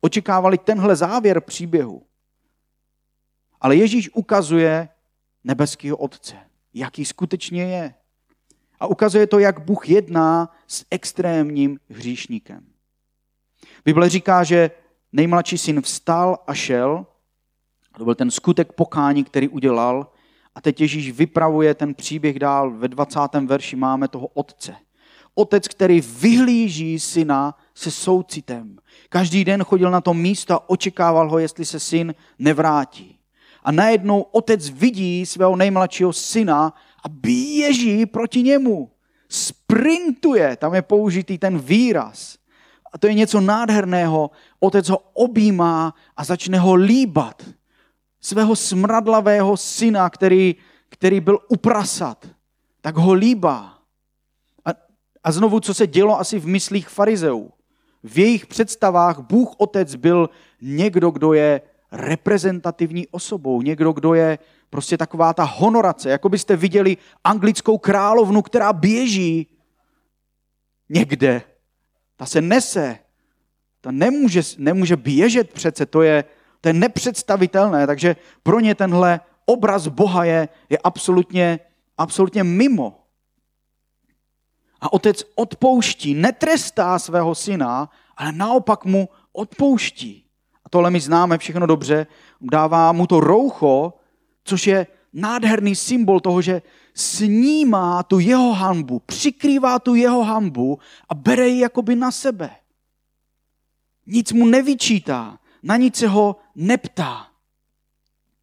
[0.00, 2.02] Očekávali tenhle závěr příběhu.
[3.64, 4.88] Ale Ježíš ukazuje
[5.44, 6.36] nebeského Otce,
[6.74, 7.94] jaký skutečně je.
[8.80, 12.66] A ukazuje to, jak Bůh jedná s extrémním hříšníkem.
[13.84, 14.70] Bible říká, že
[15.12, 17.06] nejmladší syn vstal a šel.
[17.96, 20.12] To byl ten skutek pokání, který udělal.
[20.54, 22.70] A teď Ježíš vypravuje ten příběh dál.
[22.70, 23.20] Ve 20.
[23.46, 24.76] verši máme toho otce.
[25.34, 28.78] Otec, který vyhlíží syna se soucitem.
[29.08, 33.18] Každý den chodil na to místo a očekával ho, jestli se syn nevrátí.
[33.64, 36.74] A najednou otec vidí svého nejmladšího syna
[37.04, 38.90] a běží proti němu.
[39.28, 42.38] Sprintuje, tam je použitý ten výraz.
[42.92, 44.30] A to je něco nádherného.
[44.60, 47.42] Otec ho objímá a začne ho líbat.
[48.20, 50.54] Svého smradlavého syna, který,
[50.88, 52.28] který byl uprasat,
[52.80, 53.78] tak ho líbá.
[54.64, 54.70] A,
[55.24, 57.50] a znovu, co se dělo asi v myslích farizeů.
[58.02, 61.60] V jejich představách Bůh Otec byl někdo, kdo je
[61.94, 64.38] reprezentativní osobou, někdo, kdo je
[64.70, 69.46] prostě taková ta honorace, jako byste viděli anglickou královnu, která běží
[70.88, 71.42] někde.
[72.16, 72.98] Ta se nese.
[73.80, 76.24] Ta nemůže, nemůže běžet přece, to je,
[76.60, 77.86] to je nepředstavitelné.
[77.86, 81.60] Takže pro ně tenhle obraz Boha je, je absolutně,
[81.98, 83.00] absolutně mimo.
[84.80, 90.23] A otec odpouští, netrestá svého syna, ale naopak mu odpouští
[90.74, 92.06] tohle my známe všechno dobře,
[92.40, 93.92] dává mu to roucho,
[94.44, 96.62] což je nádherný symbol toho, že
[96.94, 102.50] snímá tu jeho hanbu, přikrývá tu jeho hanbu a bere ji jakoby na sebe.
[104.06, 107.26] Nic mu nevyčítá, na nic se ho neptá.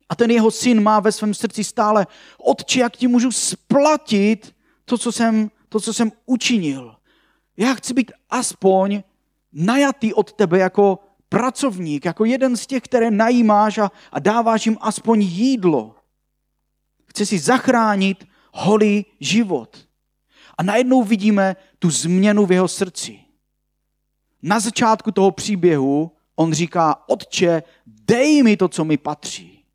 [0.10, 4.98] A ten jeho syn má ve svém srdci stále, otče, jak ti můžu splatit to,
[4.98, 6.96] co jsem, to, co jsem učinil.
[7.58, 9.04] Já chci být aspoň
[9.54, 11.00] najatý od tebe jako
[11.32, 15.96] pracovník, jako jeden z těch, které najímáš a, a dáváš jim aspoň jídlo.
[17.06, 19.88] Chce si zachránit holý život.
[20.58, 23.20] A najednou vidíme tu změnu v jeho srdci.
[24.42, 29.66] Na začátku toho příběhu on říká, otče, dej mi to, co mi patří.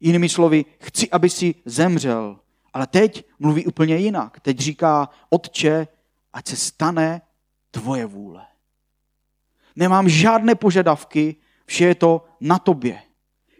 [0.00, 2.40] Jinými slovy, chci, aby si zemřel.
[2.72, 4.40] Ale teď mluví úplně jinak.
[4.40, 5.88] Teď říká, otče,
[6.32, 7.22] ať se stane
[7.70, 8.46] tvoje vůle.
[9.76, 12.98] Nemám žádné požadavky, vše je to na tobě.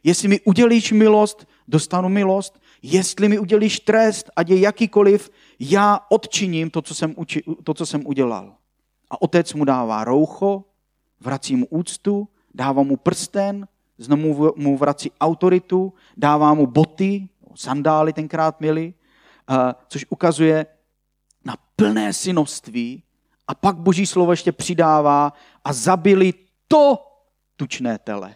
[0.04, 2.60] Jestli mi udělíš milost, dostanu milost.
[2.82, 7.86] Jestli mi udělíš trest, ať je jakýkoliv, já odčiním to, co jsem, uči, to, co
[7.86, 8.54] jsem udělal.
[9.10, 10.64] A otec mu dává roucho,
[11.20, 13.68] vrací mu úctu, dává mu prsten,
[13.98, 18.94] znovu mu vrací autoritu, dává mu boty, sandály tenkrát měli,
[19.88, 20.66] což ukazuje
[21.44, 23.02] na plné synovství
[23.48, 25.32] a pak boží slovo ještě přidává
[25.64, 26.34] a zabili
[26.68, 27.06] to
[27.56, 28.34] tučné tele.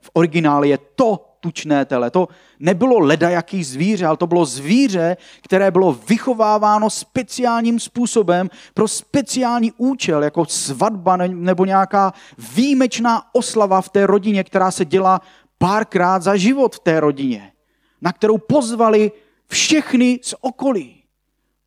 [0.00, 2.10] V originále je to tučné tele.
[2.10, 9.72] To nebylo ledajaký zvíře, ale to bylo zvíře, které bylo vychováváno speciálním způsobem pro speciální
[9.76, 12.12] účel, jako svatba nebo nějaká
[12.54, 15.20] výjimečná oslava v té rodině, která se dělá
[15.58, 17.52] párkrát za život v té rodině,
[18.00, 19.12] na kterou pozvali
[19.46, 21.01] všechny z okolí.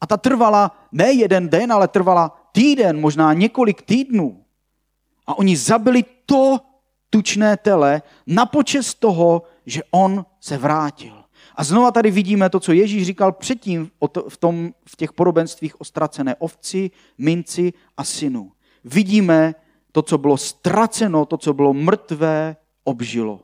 [0.01, 4.43] A ta trvala ne jeden den, ale trvala týden, možná několik týdnů.
[5.27, 6.59] A oni zabili to
[7.09, 11.23] tučné tele na počest toho, že on se vrátil.
[11.55, 13.91] A znova tady vidíme to, co Ježíš říkal předtím
[14.29, 18.51] v, tom, v těch podobenstvích o ztracené ovci, minci a synu.
[18.83, 19.55] Vidíme
[19.91, 23.39] to, co bylo ztraceno, to, co bylo mrtvé, obžilo.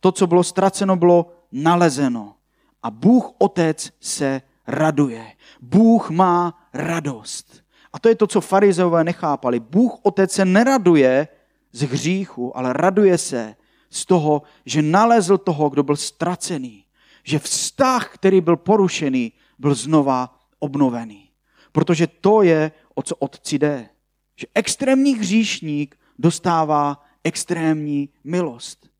[0.00, 2.34] To, co bylo ztraceno, bylo nalezeno.
[2.82, 5.32] A Bůh Otec se raduje.
[5.60, 7.62] Bůh má radost.
[7.92, 9.60] A to je to, co farizeové nechápali.
[9.60, 11.28] Bůh Otec se neraduje
[11.72, 13.56] z hříchu, ale raduje se
[13.90, 16.84] z toho, že nalezl toho, kdo byl ztracený.
[17.24, 21.30] Že vztah, který byl porušený, byl znova obnovený.
[21.72, 23.88] Protože to je, o co otci jde.
[24.36, 28.90] Že extrémní hříšník dostává extrémní milost.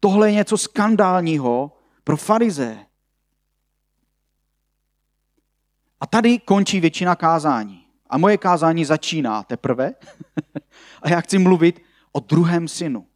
[0.00, 1.72] Tohle je něco skandálního
[2.04, 2.78] pro farize.
[6.00, 7.84] A tady končí většina kázání.
[8.10, 9.94] A moje kázání začíná teprve.
[11.02, 11.82] a já chci mluvit
[12.12, 13.06] o druhém synu.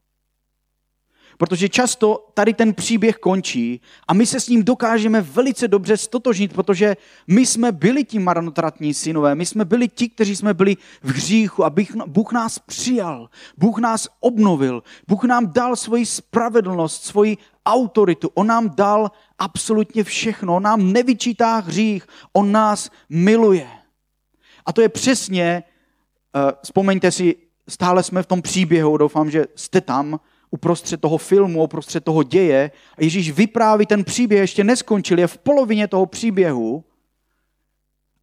[1.39, 6.53] Protože často tady ten příběh končí a my se s ním dokážeme velice dobře stotožnit,
[6.53, 11.09] protože my jsme byli ti marnotratní synové, my jsme byli ti, kteří jsme byli v
[11.09, 11.73] hříchu a
[12.07, 18.71] Bůh nás přijal, Bůh nás obnovil, Bůh nám dal svoji spravedlnost, svoji autoritu, On nám
[18.71, 23.69] dal absolutně všechno, On nám nevyčítá hřích, On nás miluje.
[24.67, 25.63] A to je přesně,
[26.35, 27.37] uh, vzpomeňte si,
[27.69, 30.21] stále jsme v tom příběhu, doufám, že jste tam,
[30.53, 32.71] uprostřed toho filmu, uprostřed toho děje.
[32.99, 36.85] A Ježíš vypráví ten příběh, ještě neskončil, je v polovině toho příběhu.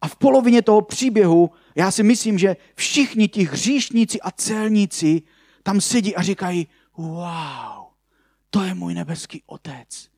[0.00, 5.22] A v polovině toho příběhu já si myslím, že všichni ti hříšníci a celníci
[5.62, 7.79] tam sedí a říkají, wow,
[8.50, 10.08] to je můj nebeský otec.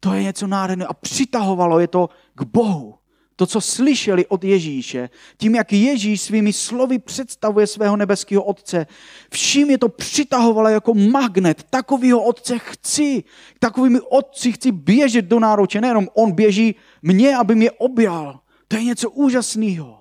[0.00, 2.94] To je něco nádherného a přitahovalo je to k Bohu
[3.36, 8.86] to, co slyšeli od Ježíše, tím, jak Ježíš svými slovy představuje svého nebeského otce,
[9.32, 11.62] vším je to přitahovalo jako magnet.
[11.70, 13.24] Takovýho otce chci.
[13.58, 15.80] Takovými otci chci běžet do náruče.
[15.80, 18.40] Nejenom on běží mě, aby mě objal.
[18.68, 19.98] To je něco úžasného.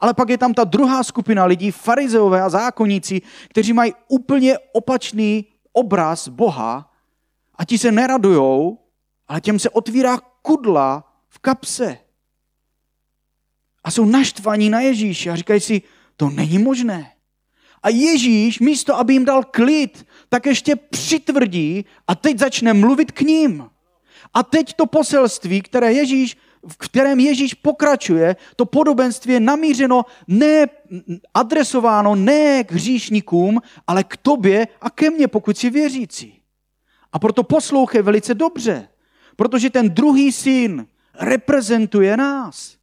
[0.00, 5.46] Ale pak je tam ta druhá skupina lidí, farizeové a zákonníci, kteří mají úplně opačný
[5.72, 6.89] obraz Boha
[7.60, 8.78] a ti se neradujou,
[9.28, 11.98] ale těm se otvírá kudla v kapse
[13.84, 15.82] a jsou naštvaní na Ježíše a říkají si,
[16.16, 17.12] to není možné.
[17.82, 23.20] A Ježíš místo, aby jim dal klid, tak ještě přitvrdí a teď začne mluvit k
[23.20, 23.70] ním.
[24.34, 26.36] A teď to poselství, které Ježíš,
[26.68, 30.66] v kterém Ježíš pokračuje, to podobenství je namířeno, ne
[31.34, 36.39] adresováno ne k hříšníkům, ale k tobě a ke mně, pokud si věřící.
[37.12, 38.88] A proto poslouchej velice dobře,
[39.36, 42.76] protože ten druhý syn reprezentuje nás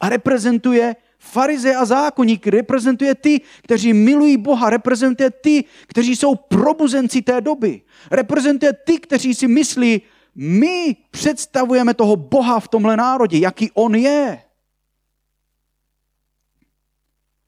[0.00, 7.22] a reprezentuje farize a zákonníky, reprezentuje ty, kteří milují Boha, reprezentuje ty, kteří jsou probuzenci
[7.22, 10.02] té doby, reprezentuje ty, kteří si myslí,
[10.34, 14.42] my představujeme toho Boha v tomhle národě, jaký on je.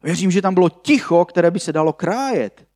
[0.02, 2.66] Věřím, že tam bylo ticho, které by se dalo krájet.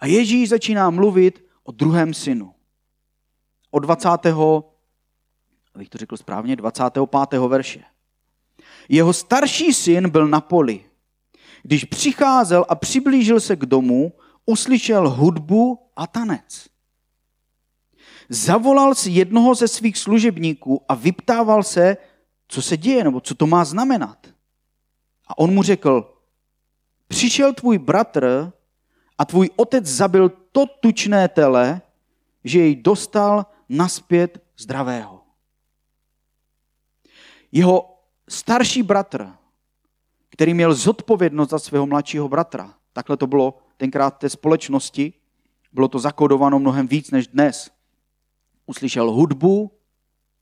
[0.00, 2.54] A Ježíš začíná mluvit o druhém synu.
[3.70, 4.08] O 20.
[5.74, 7.40] abych to řekl správně, 25.
[7.48, 7.84] verše.
[8.88, 10.84] Jeho starší syn byl na poli.
[11.62, 14.12] Když přicházel a přiblížil se k domu,
[14.46, 16.68] uslyšel hudbu a tanec.
[18.28, 21.96] Zavolal si jednoho ze svých služebníků a vyptával se,
[22.48, 24.26] co se děje, nebo co to má znamenat.
[25.26, 26.22] A on mu řekl,
[27.08, 28.52] přišel tvůj bratr
[29.18, 31.80] a tvůj otec zabil to tučné tele,
[32.44, 35.22] že jej dostal naspět zdravého.
[37.52, 39.32] Jeho starší bratr,
[40.30, 45.12] který měl zodpovědnost za svého mladšího bratra, takhle to bylo tenkrát té společnosti,
[45.72, 47.70] bylo to zakodováno mnohem víc než dnes,
[48.66, 49.72] uslyšel hudbu,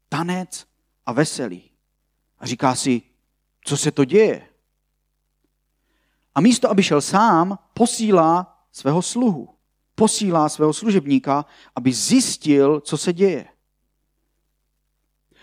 [0.09, 0.67] tanec
[1.07, 1.71] a veselí.
[2.39, 3.03] A říká si,
[3.65, 4.49] co se to děje?
[6.35, 9.49] A místo, aby šel sám, posílá svého sluhu.
[9.95, 11.45] Posílá svého služebníka,
[11.77, 13.47] aby zjistil, co se děje.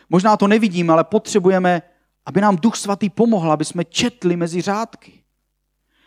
[0.09, 1.81] Možná to nevidíme, ale potřebujeme
[2.25, 5.23] aby nám Duch Svatý pomohl, aby jsme četli mezi řádky.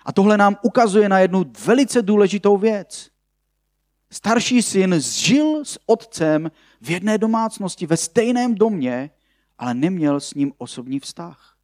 [0.05, 3.11] A tohle nám ukazuje na jednu velice důležitou věc.
[4.11, 9.11] Starší syn žil s otcem v jedné domácnosti, ve stejném domě,
[9.59, 11.57] ale neměl s ním osobní vztah.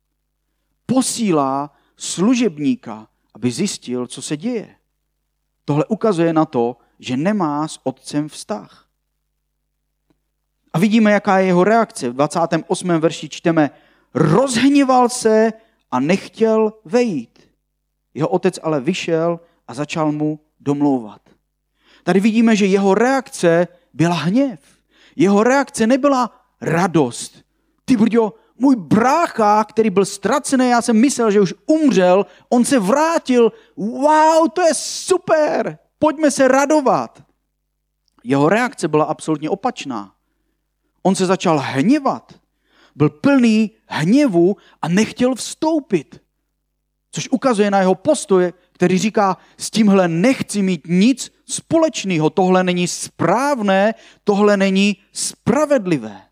[0.86, 4.76] Posílá služebníka, aby zjistil, co se děje.
[5.64, 8.86] Tohle ukazuje na to, že nemá s otcem vztah.
[10.72, 12.10] A vidíme, jaká je jeho reakce.
[12.10, 12.88] V 28.
[12.88, 13.70] verši čteme,
[14.14, 15.52] rozhnival se
[15.90, 17.48] a nechtěl vejít.
[18.14, 21.20] Jeho otec ale vyšel a začal mu domlouvat.
[22.02, 24.60] Tady vidíme, že jeho reakce byla hněv.
[25.16, 27.44] Jeho reakce nebyla radost.
[27.84, 32.78] Ty brďo, můj brácha, který byl ztracený, já jsem myslel, že už umřel, on se
[32.78, 33.52] vrátil.
[33.76, 37.22] Wow, to je super, pojďme se radovat.
[38.24, 40.12] Jeho reakce byla absolutně opačná.
[41.02, 42.42] On se začal hněvat
[42.96, 46.20] byl plný hněvu a nechtěl vstoupit.
[47.12, 52.88] Což ukazuje na jeho postoje, který říká, s tímhle nechci mít nic společného, tohle není
[52.88, 53.94] správné,
[54.24, 56.22] tohle není spravedlivé.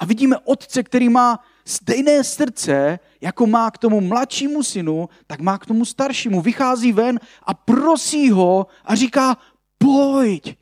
[0.00, 5.58] A vidíme otce, který má stejné srdce, jako má k tomu mladšímu synu, tak má
[5.58, 6.40] k tomu staršímu.
[6.40, 9.36] Vychází ven a prosí ho a říká,
[9.78, 10.56] pojď,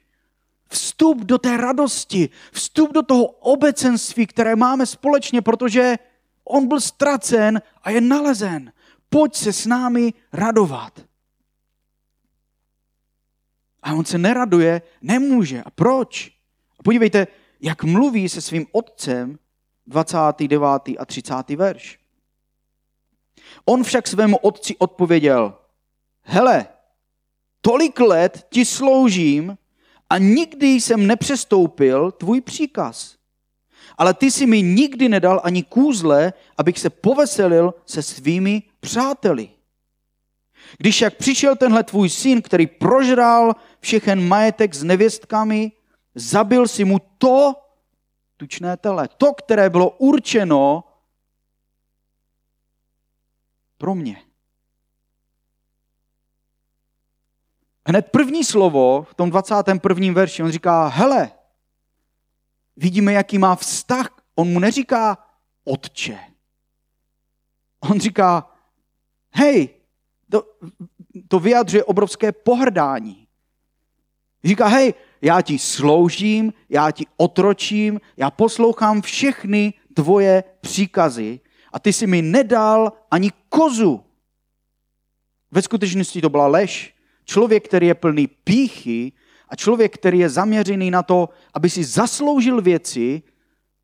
[0.68, 5.96] vstup do té radosti, vstup do toho obecenství, které máme společně, protože
[6.44, 8.72] on byl ztracen a je nalezen.
[9.09, 11.01] Pojď se s námi radovat.
[13.83, 15.62] A on se neraduje, nemůže.
[15.62, 16.33] A proč?
[16.79, 17.27] A podívejte,
[17.61, 19.38] jak mluví se svým otcem
[19.87, 20.66] 29.
[20.99, 21.35] a 30.
[21.51, 21.99] verš.
[23.64, 25.55] On však svému otci odpověděl,
[26.23, 26.66] hele,
[27.61, 29.59] tolik let ti sloužím
[30.11, 33.18] a nikdy jsem nepřestoupil tvůj příkaz.
[33.99, 39.49] Ale ty si mi nikdy nedal ani kůzle, abych se poveselil se svými přáteli.
[40.79, 45.73] Když jak přišel tenhle tvůj syn, který prožral všechen majetek s nevěstkami,
[46.18, 47.54] zabil si mu to
[48.37, 50.85] tučné tele, to, které bylo určeno
[53.78, 54.22] pro mě.
[57.87, 60.12] Hned první slovo v tom 21.
[60.12, 61.33] verši, on říká, hele,
[62.76, 64.22] vidíme, jaký má vztah.
[64.35, 65.18] On mu neříká
[65.64, 66.18] otče.
[67.81, 68.50] On říká,
[69.31, 69.68] hej,
[70.31, 70.42] to,
[71.28, 73.28] to vyjadřuje obrovské pohrdání.
[74.44, 81.40] Říká, hej, já ti sloužím, já ti otročím, já poslouchám všechny tvoje příkazy
[81.72, 84.04] a ty si mi nedal ani kozu.
[85.50, 86.94] Ve skutečnosti to byla lež.
[87.24, 89.12] Člověk, který je plný píchy
[89.48, 93.22] a člověk, který je zaměřený na to, aby si zasloužil věci,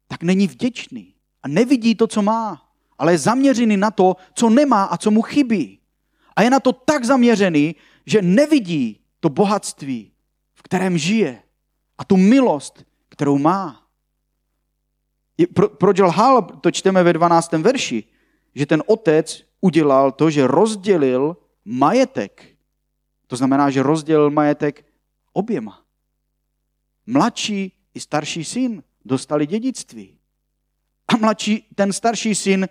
[0.09, 2.62] tak není vděčný a nevidí to, co má,
[2.99, 5.79] ale je zaměřený na to, co nemá a co mu chybí.
[6.37, 7.75] A je na to tak zaměřený,
[8.07, 10.12] že nevidí to bohatství,
[10.64, 11.42] kterém žije
[11.98, 13.87] a tu milost, kterou má.
[15.55, 17.53] Pro, proč lhal, to čteme ve 12.
[17.53, 18.05] verši,
[18.55, 22.55] že ten otec udělal to, že rozdělil majetek
[23.27, 24.87] to znamená, že rozdělil majetek
[25.33, 25.83] oběma.
[27.07, 30.18] Mladší i starší syn dostali dědictví.
[31.09, 32.68] A mladší, ten starší syn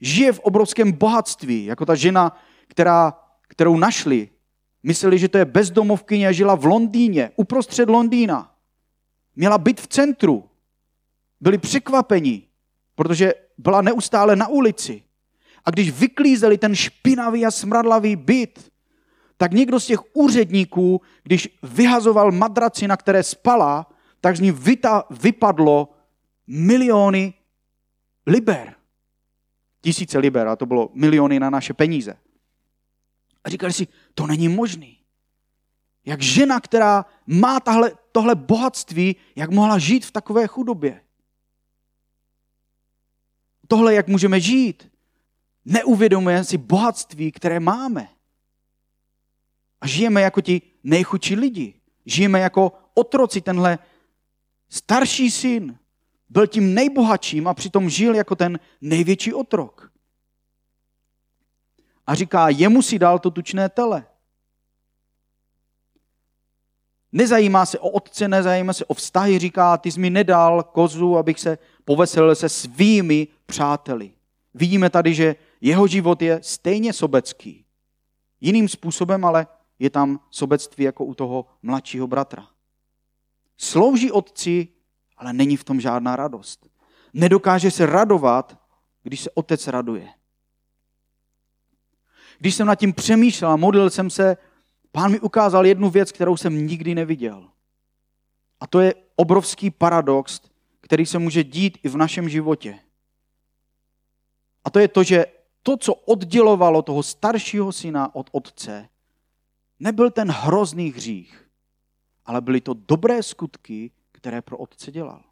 [0.00, 4.30] žije v obrovském bohatství, jako ta žena, která, kterou našli.
[4.84, 8.54] Mysleli, že to je bezdomovkyně a žila v Londýně, uprostřed Londýna.
[9.36, 10.44] Měla být v centru.
[11.40, 12.42] Byli překvapeni,
[12.94, 15.02] protože byla neustále na ulici.
[15.64, 18.70] A když vyklízeli ten špinavý a smradlavý byt,
[19.36, 25.04] tak někdo z těch úředníků, když vyhazoval madraci, na které spala, tak z ní vyta,
[25.10, 25.88] vypadlo
[26.46, 27.34] miliony
[28.26, 28.74] liber.
[29.80, 32.16] Tisíce liber, a to bylo miliony na naše peníze.
[33.44, 34.98] A říkali si, to není možný.
[36.04, 41.00] Jak žena, která má tahle, tohle bohatství, jak mohla žít v takové chudobě.
[43.68, 44.90] Tohle, jak můžeme žít.
[45.64, 48.08] Neuvědomujeme si bohatství, které máme.
[49.80, 51.74] A žijeme jako ti nejchudší lidi.
[52.06, 53.40] Žijeme jako otroci.
[53.40, 53.78] Tenhle
[54.68, 55.78] starší syn
[56.28, 59.93] byl tím nejbohatším a přitom žil jako ten největší otrok.
[62.06, 64.06] A říká, jemu si dal to tučné tele.
[67.12, 71.40] Nezajímá se o otce, nezajímá se o vztahy, říká, ty jsi mi nedal kozu, abych
[71.40, 74.12] se poveselil se svými přáteli.
[74.54, 77.64] Vidíme tady, že jeho život je stejně sobecký.
[78.40, 79.46] Jiným způsobem, ale
[79.78, 82.46] je tam sobectví jako u toho mladšího bratra.
[83.56, 84.68] Slouží otci,
[85.16, 86.66] ale není v tom žádná radost.
[87.12, 88.58] Nedokáže se radovat,
[89.02, 90.08] když se otec raduje.
[92.38, 94.36] Když jsem nad tím přemýšlel a modlil jsem se,
[94.92, 97.48] pán mi ukázal jednu věc, kterou jsem nikdy neviděl.
[98.60, 100.40] A to je obrovský paradox,
[100.80, 102.78] který se může dít i v našem životě.
[104.64, 105.26] A to je to, že
[105.62, 108.88] to, co oddělovalo toho staršího syna od otce,
[109.80, 111.50] nebyl ten hrozný hřích,
[112.26, 115.22] ale byly to dobré skutky, které pro otce dělal.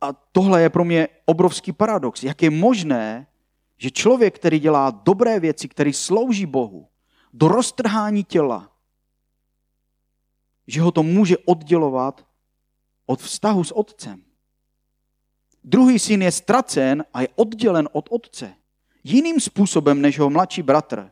[0.00, 2.22] A tohle je pro mě obrovský paradox.
[2.22, 3.26] Jak je možné,
[3.82, 6.88] že člověk, který dělá dobré věci, který slouží Bohu,
[7.32, 8.72] do roztrhání těla,
[10.66, 12.26] že ho to může oddělovat
[13.06, 14.22] od vztahu s otcem.
[15.64, 18.54] Druhý syn je ztracen a je oddělen od otce.
[19.04, 21.10] Jiným způsobem než jeho mladší bratr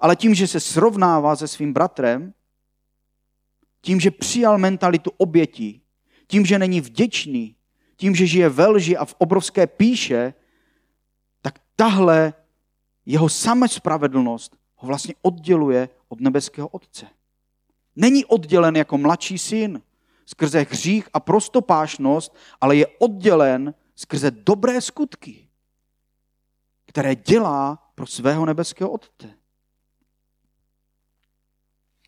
[0.00, 2.34] ale tím, že se srovnává se svým bratrem,
[3.82, 5.80] tím, že přijal mentalitu oběti,
[6.26, 7.56] tím, že není vděčný,
[7.96, 10.34] tím, že žije ve lži a v obrovské píše,
[11.42, 12.34] tak tahle
[13.06, 17.06] jeho samospravedlnost ho vlastně odděluje od nebeského Otce.
[17.96, 19.82] Není oddělen jako mladší syn
[20.26, 25.48] skrze hřích a prostopášnost, ale je oddělen skrze dobré skutky,
[26.86, 29.34] které dělá pro svého nebeského Otce.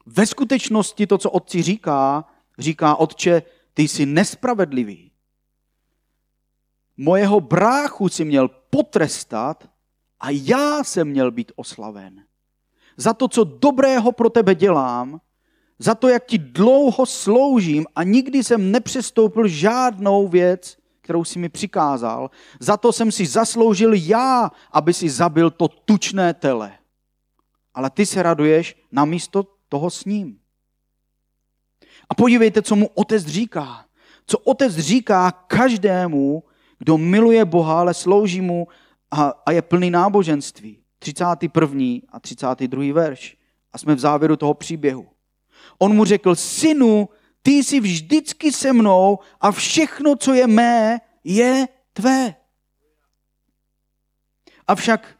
[0.06, 2.24] Ve skutečnosti to, co Otci říká,
[2.58, 3.42] říká Otče,
[3.74, 5.11] ty jsi nespravedlivý.
[7.02, 9.68] Mojeho bráchu si měl potrestat
[10.20, 12.24] a já jsem měl být oslaven.
[12.96, 15.20] Za to, co dobrého pro tebe dělám,
[15.78, 21.48] za to, jak ti dlouho sloužím a nikdy jsem nepřestoupil žádnou věc, kterou si mi
[21.48, 22.30] přikázal.
[22.60, 26.72] Za to jsem si zasloužil já, aby si zabil to tučné tele.
[27.74, 30.38] Ale ty se raduješ na místo toho s ním.
[32.08, 33.84] A podívejte, co mu otec říká.
[34.26, 36.42] Co otec říká každému,
[36.82, 38.66] kdo miluje Boha, ale slouží mu
[39.10, 40.78] a, a je plný náboženství.
[40.98, 41.84] 31.
[42.12, 42.92] a 32.
[42.92, 43.36] verš.
[43.72, 45.06] A jsme v závěru toho příběhu.
[45.78, 47.08] On mu řekl, synu,
[47.42, 52.34] ty jsi vždycky se mnou a všechno, co je mé, je tvé.
[54.66, 55.18] Avšak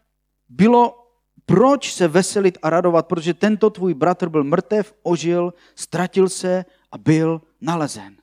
[0.49, 0.99] bylo
[1.47, 6.99] proč se veselit a radovat, protože tento tvůj bratr byl mrtev, ožil, ztratil se a
[6.99, 8.22] byl nalezen.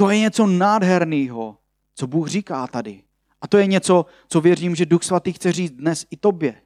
[0.00, 1.58] To je něco nádherného,
[1.94, 3.02] co Bůh říká tady.
[3.40, 6.62] A to je něco, co věřím, že Duch Svatý chce říct dnes i tobě.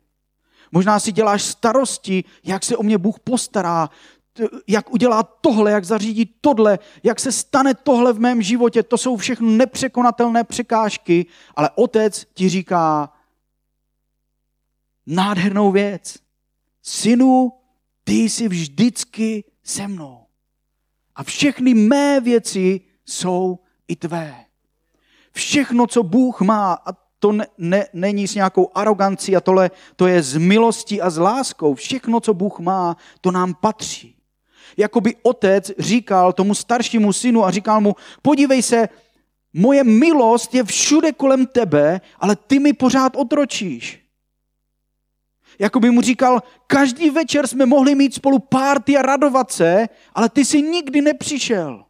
[0.72, 3.90] Možná si děláš starosti, jak se o mě Bůh postará,
[4.66, 8.82] jak udělá tohle, jak zařídí tohle, jak se stane tohle v mém životě.
[8.82, 11.26] To jsou všechno nepřekonatelné překážky,
[11.56, 13.12] ale otec ti říká
[15.06, 16.18] nádhernou věc.
[16.82, 17.52] Synu,
[18.04, 20.26] ty jsi vždycky se mnou.
[21.14, 24.44] A všechny mé věci jsou i tvé.
[25.32, 30.06] Všechno, co Bůh má, a to ne, ne, není s nějakou arogancí a tohle, to
[30.06, 31.74] je z milosti a s láskou.
[31.74, 34.16] Všechno, co Bůh má, to nám patří.
[34.76, 38.88] Jakoby otec říkal tomu staršímu synu a říkal mu, podívej se,
[39.52, 44.04] moje milost je všude kolem tebe, ale ty mi pořád otročíš.
[45.58, 50.44] Jakoby mu říkal, každý večer jsme mohli mít spolu párty a radovat se, ale ty
[50.44, 51.83] jsi nikdy nepřišel.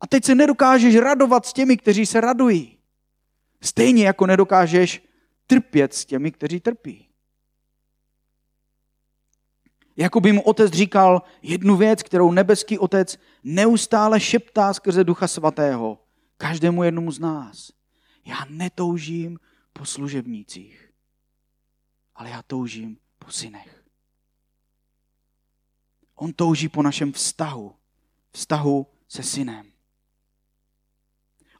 [0.00, 2.78] A teď se nedokážeš radovat s těmi, kteří se radují.
[3.60, 5.02] Stejně jako nedokážeš
[5.46, 7.08] trpět s těmi, kteří trpí.
[9.96, 16.04] Jako by mu otec říkal jednu věc, kterou nebeský otec neustále šeptá skrze Ducha Svatého.
[16.36, 17.72] Každému jednomu z nás.
[18.24, 19.38] Já netoužím
[19.72, 20.92] po služebnících,
[22.14, 23.84] ale já toužím po synech.
[26.14, 27.74] On touží po našem vztahu,
[28.32, 29.72] vztahu se synem.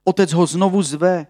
[0.09, 1.27] Otec ho znovu zve.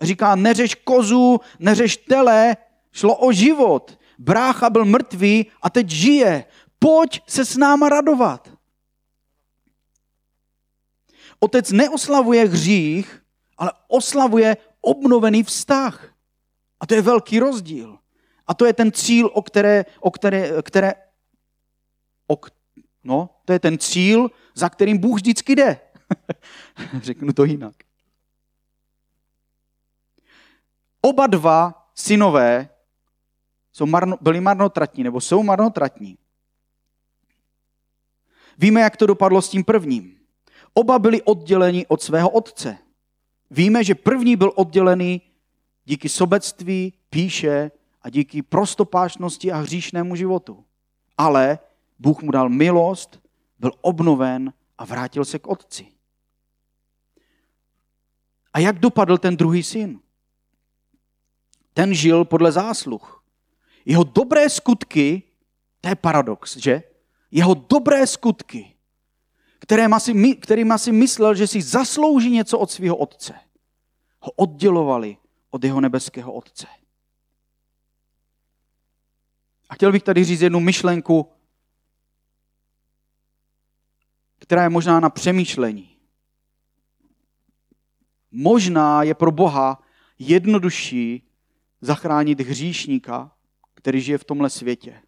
[0.00, 2.56] Říká, neřeš kozu, neřeš tele,
[2.92, 3.98] šlo o život.
[4.18, 6.44] Brácha byl mrtvý a teď žije.
[6.78, 8.48] Pojď se s náma radovat.
[11.40, 13.22] Otec neoslavuje hřích,
[13.58, 16.14] ale oslavuje obnovený vztah.
[16.80, 17.98] A to je velký rozdíl.
[18.46, 20.94] A to je ten cíl, o které, o které, které
[22.28, 22.38] o,
[23.04, 25.80] no, to je ten cíl, za kterým Bůh vždycky jde.
[27.02, 27.74] Řeknu to jinak.
[31.02, 32.68] Oba dva synové
[33.72, 36.18] jsou marno, byli marnotratní, nebo jsou marnotratní.
[38.58, 40.18] Víme, jak to dopadlo s tím prvním.
[40.74, 42.78] Oba byli odděleni od svého otce.
[43.50, 45.22] Víme, že první byl oddělený
[45.84, 47.70] díky sobectví, píše
[48.02, 50.64] a díky prostopášnosti a hříšnému životu.
[51.18, 51.58] Ale
[51.98, 53.20] Bůh mu dal milost,
[53.58, 55.86] byl obnoven a vrátil se k otci.
[58.52, 60.00] A jak dopadl ten druhý syn?
[61.74, 63.24] Ten žil podle zásluh.
[63.84, 65.22] Jeho dobré skutky,
[65.80, 66.82] to je paradox, že?
[67.30, 68.76] Jeho dobré skutky,
[69.58, 73.34] které si, kterým si myslel, že si zaslouží něco od svého otce,
[74.20, 75.16] ho oddělovali
[75.52, 76.66] od jeho nebeského Otce.
[79.68, 81.32] A chtěl bych tady říct jednu myšlenku,
[84.38, 85.96] která je možná na přemýšlení.
[88.30, 89.82] Možná je pro Boha
[90.18, 91.31] jednodušší
[91.82, 93.36] zachránit hříšníka,
[93.74, 95.02] který žije v tomhle světě,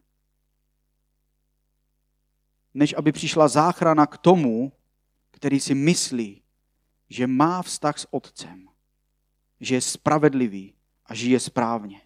[2.75, 4.73] než aby přišla záchrana k tomu,
[5.31, 6.43] který si myslí,
[7.09, 8.75] že má vztah s Otcem
[9.65, 10.75] že je spravedlivý
[11.07, 12.01] a žije správně.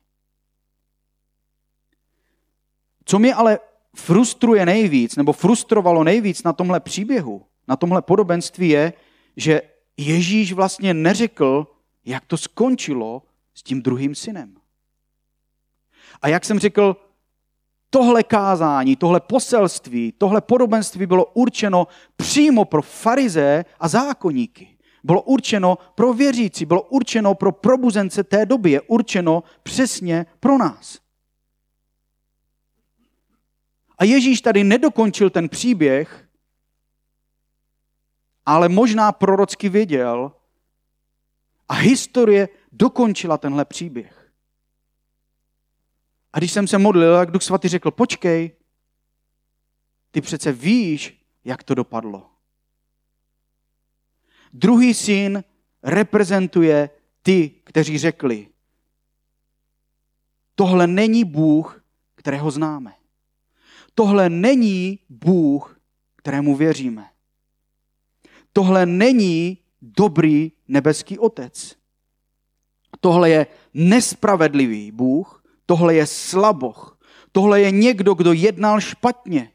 [3.05, 3.59] Co mě ale
[3.97, 8.93] frustruje nejvíc, nebo frustrovalo nejvíc na tomhle příběhu, na tomhle podobenství je,
[9.37, 9.63] že
[9.97, 11.67] Ježíš vlastně neřekl,
[12.05, 13.23] jak to skončilo
[13.55, 14.58] s tím druhým synem.
[16.23, 16.97] A jak jsem řekl,
[17.91, 24.79] tohle kázání, tohle poselství, tohle podobenství bylo určeno přímo pro farize a zákonníky.
[25.05, 30.99] Bylo určeno pro věřící, bylo určeno pro probuzence té doby, je určeno přesně pro nás.
[33.99, 36.29] A Ježíš tady nedokončil ten příběh,
[38.47, 40.33] ale možná prorocky věděl
[41.69, 44.18] a historie dokončila tenhle příběh.
[46.33, 48.51] A když jsem se modlil, tak Duch Svatý řekl, počkej,
[50.11, 52.31] ty přece víš, jak to dopadlo.
[54.53, 55.45] Druhý syn
[55.83, 56.91] reprezentuje
[57.23, 58.49] ty, kteří řekli,
[60.55, 62.95] tohle není Bůh, kterého známe.
[63.95, 65.81] Tohle není Bůh,
[66.17, 67.11] kterému věříme.
[68.53, 71.77] Tohle není dobrý nebeský otec.
[73.01, 75.38] Tohle je nespravedlivý Bůh,
[75.69, 76.99] tohle je slaboch,
[77.33, 79.53] tohle je někdo, kdo jednal špatně.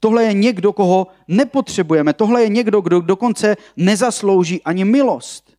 [0.00, 2.12] Tohle je někdo, koho nepotřebujeme.
[2.12, 5.58] Tohle je někdo, kdo dokonce nezaslouží ani milost.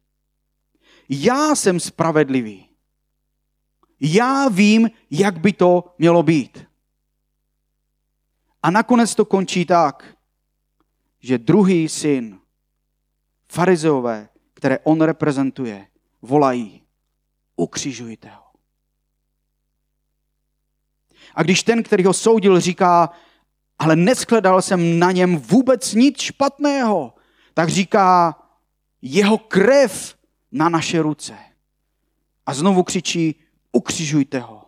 [1.09, 2.69] Já jsem spravedlivý.
[3.99, 6.65] Já vím, jak by to mělo být.
[8.63, 10.15] A nakonec to končí tak,
[11.19, 12.39] že druhý syn,
[13.51, 15.87] farizeové, které on reprezentuje,
[16.21, 16.83] volají,
[17.55, 18.42] ukřižujte ho.
[21.35, 23.09] A když ten, který ho soudil, říká,
[23.79, 27.13] ale neschledal jsem na něm vůbec nic špatného,
[27.53, 28.39] tak říká,
[29.01, 30.17] jeho krev
[30.51, 31.37] na naše ruce.
[32.45, 33.35] A znovu křičí,
[33.71, 34.63] ukřižujte ho.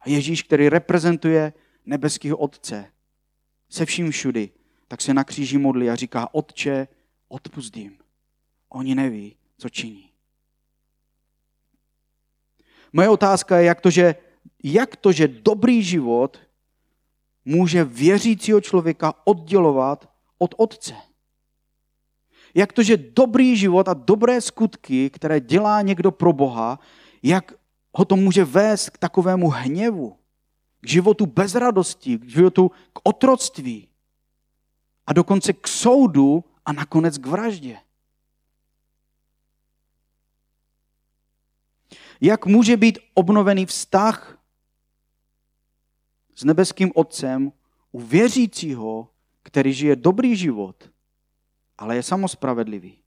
[0.00, 1.52] A Ježíš, který reprezentuje
[1.86, 2.92] nebeského Otce
[3.70, 4.50] se vším všudy,
[4.88, 6.88] tak se na kříži modlí a říká, Otče,
[7.28, 7.98] odpust jim.
[8.68, 10.07] Oni neví, co činí.
[12.92, 14.14] Moje otázka je, jak to, že,
[14.64, 16.38] jak to, že dobrý život
[17.44, 20.08] může věřícího člověka oddělovat
[20.38, 20.94] od Otce.
[22.54, 26.78] Jak to, že dobrý život a dobré skutky, které dělá někdo pro Boha,
[27.22, 27.52] jak
[27.92, 30.16] ho to může vést k takovému hněvu,
[30.80, 33.88] k životu bez radosti, k životu k otroctví
[35.06, 37.76] a dokonce k soudu a nakonec k vraždě.
[42.20, 44.38] Jak může být obnovený vztah
[46.34, 47.52] s nebeským Otcem
[47.92, 49.08] u věřícího,
[49.42, 50.90] který žije dobrý život,
[51.78, 52.98] ale je samospravedlivý.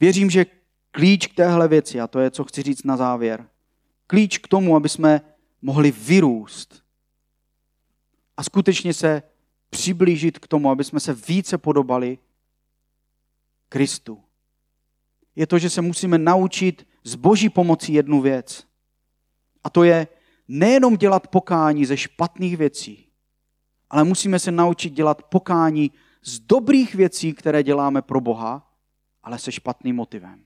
[0.00, 0.46] Věřím, že
[0.90, 3.48] klíč k téhle věci, a to je, co chci říct na závěr,
[4.06, 5.20] klíč k tomu, aby jsme
[5.62, 6.84] mohli vyrůst
[8.36, 9.22] a skutečně se
[9.70, 12.18] přiblížit k tomu, aby jsme se více podobali
[13.68, 14.22] Kristu.
[15.40, 18.66] Je to, že se musíme naučit z boží pomocí jednu věc.
[19.64, 20.08] A to je
[20.48, 23.08] nejenom dělat pokání ze špatných věcí,
[23.90, 25.90] ale musíme se naučit dělat pokání
[26.22, 28.72] z dobrých věcí, které děláme pro Boha,
[29.22, 30.44] ale se špatným motivem.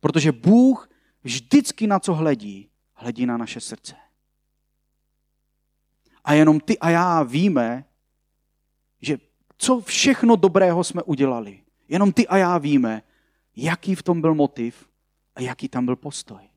[0.00, 0.90] Protože Bůh
[1.22, 3.96] vždycky na co hledí, hledí na naše srdce.
[6.24, 7.84] A jenom ty a já víme,
[9.00, 9.18] že
[9.56, 11.64] co všechno dobrého jsme udělali.
[11.88, 13.02] Jenom ty a já víme,
[13.56, 14.88] jaký v tom byl motiv
[15.34, 16.48] a jaký tam byl postoj.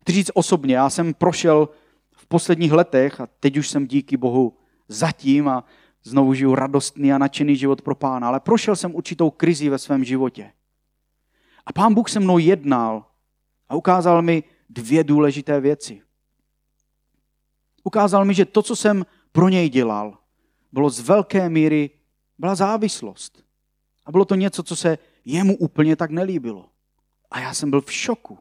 [0.00, 1.68] Chci říct osobně, já jsem prošel
[2.12, 4.56] v posledních letech a teď už jsem díky Bohu
[4.88, 5.64] zatím a
[6.02, 10.04] znovu žiju radostný a nadšený život pro pána, ale prošel jsem určitou krizi ve svém
[10.04, 10.52] životě.
[11.66, 13.06] A pán Bůh se mnou jednal
[13.68, 16.02] a ukázal mi dvě důležité věci.
[17.84, 20.18] Ukázal mi, že to, co jsem pro něj dělal,
[20.72, 21.90] bylo z velké míry,
[22.38, 23.44] byla závislost.
[24.10, 26.68] A bylo to něco, co se jemu úplně tak nelíbilo.
[27.30, 28.38] A já jsem byl v šoku.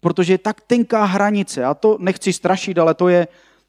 [0.00, 3.28] Protože je tak tenká hranice, a to nechci strašit, ale to je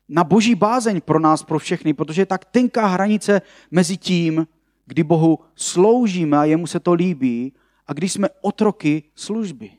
[0.10, 3.42] na boží bázeň pro nás, pro všechny, protože je tak tenká hranice
[3.72, 4.48] mezi tím,
[4.86, 7.54] kdy Bohu sloužíme a jemu se to líbí,
[7.88, 9.72] a když jsme otroky služby.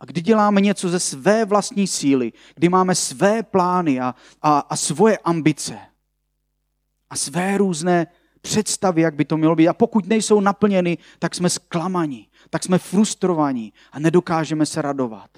[0.00, 4.76] A kdy děláme něco ze své vlastní síly, kdy máme své plány a, a, a
[4.76, 5.78] svoje ambice
[7.10, 8.06] a své různé
[8.42, 9.68] představy, jak by to mělo být.
[9.68, 15.30] A pokud nejsou naplněny, tak jsme zklamaní, tak jsme frustrovaní a nedokážeme se radovat.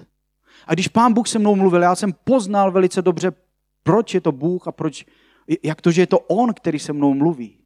[0.66, 3.32] A když pán Bůh se mnou mluvil, já jsem poznal velice dobře,
[3.82, 5.07] proč je to Bůh a proč,
[5.62, 7.59] jak to, že je to On, který se mnou mluví.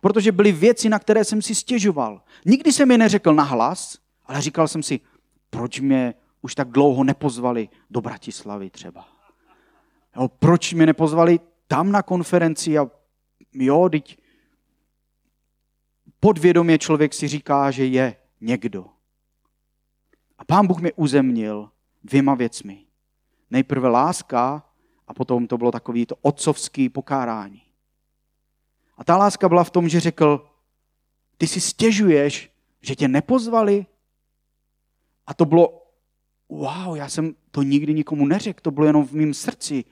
[0.00, 2.22] Protože byly věci, na které jsem si stěžoval.
[2.46, 5.00] Nikdy jsem je neřekl nahlas, ale říkal jsem si,
[5.50, 9.08] proč mě už tak dlouho nepozvali do Bratislavy třeba.
[10.16, 12.90] Jo, proč mě nepozvali tam na konferenci a
[13.54, 14.18] jo, teď
[16.20, 18.86] podvědomě člověk si říká, že je někdo.
[20.38, 21.70] A pán Bůh mě uzemnil
[22.04, 22.84] dvěma věcmi.
[23.50, 24.66] Nejprve láska
[25.06, 27.62] a potom to bylo takový to otcovský pokárání.
[28.96, 30.50] A ta láska byla v tom, že řekl,
[31.36, 33.86] ty si stěžuješ, že tě nepozvali?
[35.26, 35.86] A to bylo,
[36.48, 39.84] wow, já jsem to nikdy nikomu neřekl, to bylo jenom v mém srdci.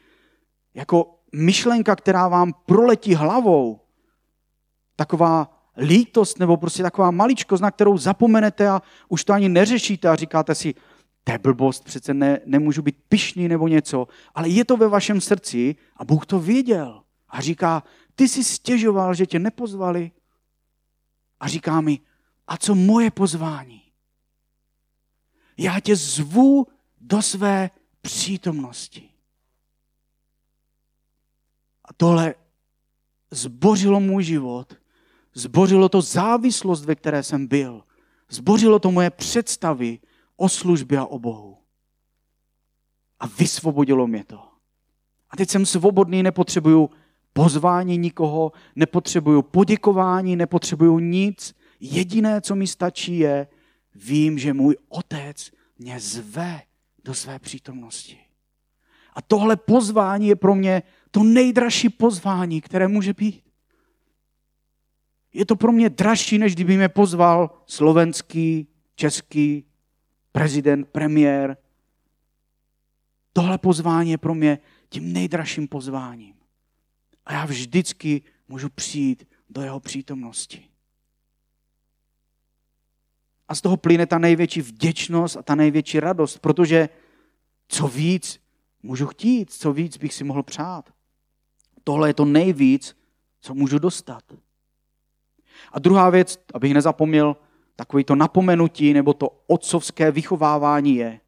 [0.74, 3.80] Jako myšlenka, která vám proletí hlavou.
[4.96, 10.16] Taková lítost nebo prostě taková maličkost, na kterou zapomenete a už to ani neřešíte a
[10.16, 10.74] říkáte si,
[11.24, 15.20] to je blbost, přece ne, nemůžu být pišný nebo něco, ale je to ve vašem
[15.20, 17.02] srdci a Bůh to věděl.
[17.28, 17.82] A říká,
[18.14, 20.10] ty jsi stěžoval, že tě nepozvali.
[21.40, 22.00] A říká mi,
[22.46, 23.82] a co moje pozvání?
[25.56, 26.66] Já tě zvu
[27.00, 27.70] do své
[28.00, 29.08] přítomnosti.
[31.84, 32.34] A tohle
[33.30, 34.74] zbořilo můj život,
[35.38, 37.82] zbořilo to závislost, ve které jsem byl,
[38.28, 39.98] zbořilo to moje představy
[40.36, 41.58] o službě a o Bohu.
[43.20, 44.40] A vysvobodilo mě to.
[45.30, 46.90] A teď jsem svobodný, nepotřebuju
[47.32, 51.54] pozvání nikoho, nepotřebuju poděkování, nepotřebuju nic.
[51.80, 53.46] Jediné, co mi stačí, je,
[53.94, 56.62] vím, že můj otec mě zve
[57.04, 58.18] do své přítomnosti.
[59.14, 63.47] A tohle pozvání je pro mě to nejdražší pozvání, které může být.
[65.32, 69.64] Je to pro mě dražší, než kdyby mě pozval slovenský, český
[70.32, 71.56] prezident, premiér.
[73.32, 74.58] Tohle pozvání je pro mě
[74.88, 76.34] tím nejdražším pozváním.
[77.26, 80.68] A já vždycky můžu přijít do jeho přítomnosti.
[83.48, 86.88] A z toho plyne ta největší vděčnost a ta největší radost, protože
[87.68, 88.40] co víc
[88.82, 90.94] můžu chtít, co víc bych si mohl přát.
[91.84, 92.96] Tohle je to nejvíc,
[93.40, 94.32] co můžu dostat.
[95.72, 97.36] A druhá věc, abych nezapomněl,
[97.76, 101.20] takový to napomenutí nebo to otcovské vychovávání je.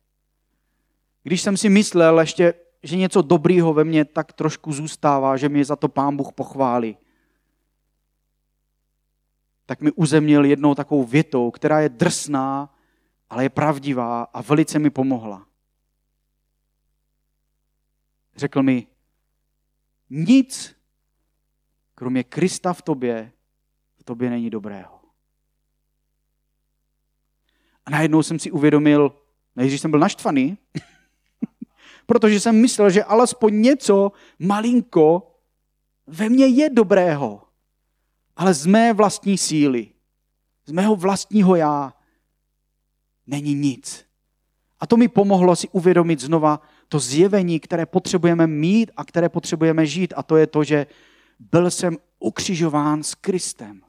[1.22, 5.64] Když jsem si myslel ještě, že něco dobrýho ve mně tak trošku zůstává, že mě
[5.64, 6.97] za to pán Bůh pochválí,
[9.66, 12.74] tak mi uzemnil jednou takovou větou, která je drsná,
[13.31, 15.47] ale je pravdivá a velice mi pomohla.
[18.37, 18.87] Řekl mi,
[20.11, 20.76] nic,
[21.95, 23.33] kromě Krista v tobě,
[24.01, 25.01] v tobě není dobrého.
[27.86, 29.12] A najednou jsem si uvědomil,
[29.57, 30.59] než jsem byl naštvaný,
[32.07, 35.36] protože jsem myslel, že alespoň něco malinko
[36.07, 37.42] ve mně je dobrého.
[38.36, 39.88] Ale z mé vlastní síly,
[40.66, 41.94] z mého vlastního já,
[43.26, 44.05] není nic.
[44.80, 49.86] A to mi pomohlo si uvědomit znova to zjevení, které potřebujeme mít a které potřebujeme
[49.86, 50.14] žít.
[50.16, 50.86] A to je to, že
[51.38, 53.82] byl jsem ukřižován s Kristem.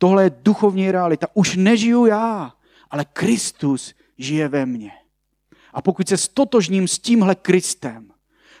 [0.00, 1.26] Tohle je duchovní realita.
[1.34, 2.52] Už nežiju já,
[2.90, 4.92] ale Kristus žije ve mně.
[5.72, 8.12] A pokud se stotožním s tímhle Kristem,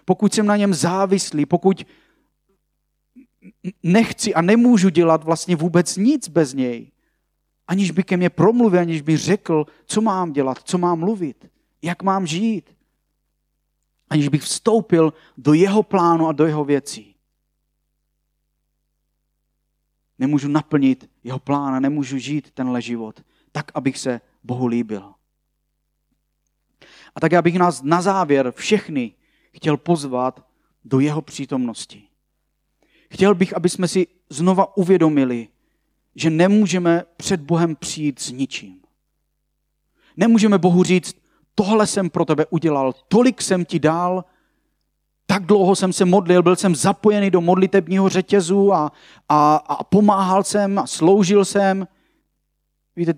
[0.04, 1.86] pokud jsem na něm závislý, pokud
[3.82, 6.92] nechci a nemůžu dělat vlastně vůbec nic bez něj,
[7.66, 11.50] aniž by ke mně promluvil, aniž by řekl, co mám dělat, co mám mluvit,
[11.82, 12.76] jak mám žít,
[14.10, 17.09] aniž bych vstoupil do jeho plánu a do jeho věcí.
[20.20, 23.20] Nemůžu naplnit jeho plán a nemůžu žít tenhle život
[23.52, 25.14] tak, abych se Bohu líbil.
[27.14, 29.14] A tak já bych nás na závěr všechny
[29.52, 30.46] chtěl pozvat
[30.84, 32.02] do jeho přítomnosti.
[33.10, 35.48] Chtěl bych, aby jsme si znova uvědomili,
[36.14, 38.80] že nemůžeme před Bohem přijít s ničím.
[40.16, 41.16] Nemůžeme Bohu říct,
[41.54, 44.24] tohle jsem pro tebe udělal, tolik jsem ti dal,
[45.30, 48.92] tak dlouho jsem se modlil, byl jsem zapojený do modlitebního řetězu a,
[49.28, 51.86] a, a pomáhal jsem a sloužil jsem.
[52.96, 53.14] Víte,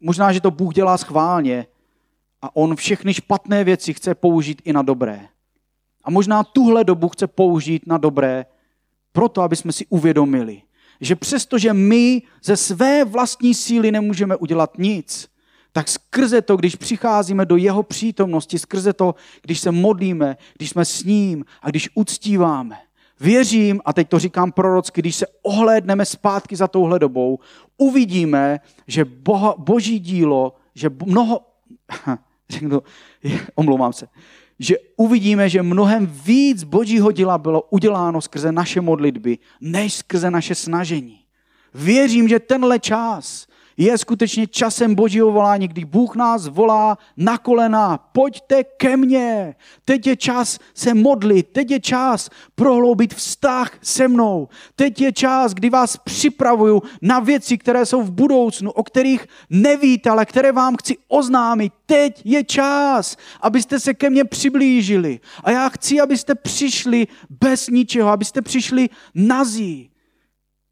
[0.00, 1.66] možná, že to Bůh dělá schválně
[2.42, 5.20] a on všechny špatné věci chce použít i na dobré.
[6.04, 8.46] A možná tuhle dobu chce použít na dobré,
[9.12, 10.62] proto, aby jsme si uvědomili,
[11.00, 15.28] že přestože my ze své vlastní síly nemůžeme udělat nic,
[15.76, 20.84] tak skrze to, když přicházíme do jeho přítomnosti, skrze to, když se modlíme, když jsme
[20.84, 22.76] s ním a když uctíváme,
[23.20, 27.38] věřím, a teď to říkám prorocky, když se ohlédneme zpátky za touhle dobou,
[27.76, 31.40] uvidíme, že boha, boží dílo, že mnoho,
[32.48, 32.82] řeknu,
[33.54, 34.06] omlouvám se,
[34.58, 40.54] že uvidíme, že mnohem víc božího díla bylo uděláno skrze naše modlitby, než skrze naše
[40.54, 41.20] snažení.
[41.74, 43.46] Věřím, že tenhle čas
[43.76, 49.54] je skutečně časem božího volání, kdy Bůh nás volá na kolena, pojďte ke mně.
[49.84, 54.48] Teď je čas se modlit, teď je čas prohloubit vztah se mnou.
[54.76, 60.10] Teď je čas, kdy vás připravuju na věci, které jsou v budoucnu, o kterých nevíte,
[60.10, 61.72] ale které vám chci oznámit.
[61.86, 65.20] Teď je čas, abyste se ke mně přiblížili.
[65.44, 69.90] A já chci, abyste přišli bez ničeho, abyste přišli nazí.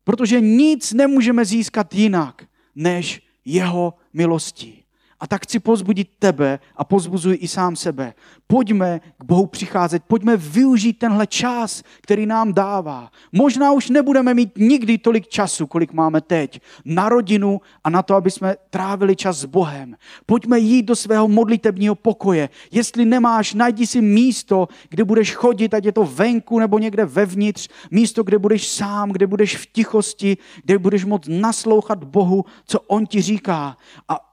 [0.04, 2.42] Protože nic nemůžeme získat jinak,
[2.74, 4.81] než jeho milostí.
[5.22, 8.14] A tak chci pozbudit tebe a pozbuzuji i sám sebe.
[8.46, 13.10] Pojďme k Bohu přicházet, pojďme využít tenhle čas, který nám dává.
[13.32, 18.14] Možná už nebudeme mít nikdy tolik času, kolik máme teď, na rodinu a na to,
[18.14, 19.96] aby jsme trávili čas s Bohem.
[20.26, 22.48] Pojďme jít do svého modlitebního pokoje.
[22.70, 27.68] Jestli nemáš, najdi si místo, kde budeš chodit, ať je to venku nebo někde vevnitř,
[27.90, 33.06] místo, kde budeš sám, kde budeš v tichosti, kde budeš moct naslouchat Bohu, co On
[33.06, 33.76] ti říká.
[34.08, 34.32] A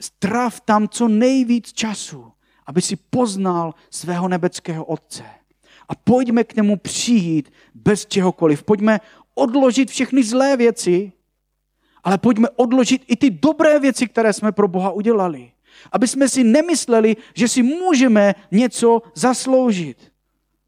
[0.00, 2.32] strav tam co nejvíc času,
[2.66, 5.24] aby si poznal svého nebeckého Otce.
[5.88, 8.62] A pojďme k němu přijít bez čehokoliv.
[8.62, 9.00] Pojďme
[9.34, 11.12] odložit všechny zlé věci,
[12.04, 15.52] ale pojďme odložit i ty dobré věci, které jsme pro Boha udělali.
[15.92, 20.12] Aby jsme si nemysleli, že si můžeme něco zasloužit,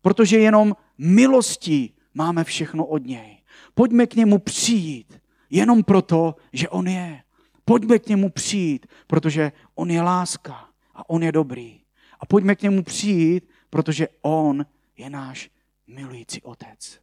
[0.03, 3.39] protože jenom milostí máme všechno od něj.
[3.74, 5.20] Pojďme k němu přijít
[5.51, 7.22] jenom proto, že on je.
[7.69, 11.81] Pojďme k němu přijít, protože on je láska a on je dobrý.
[12.21, 14.66] A pojďme k němu přijít, protože on
[14.97, 15.51] je náš
[15.87, 17.01] milující otec.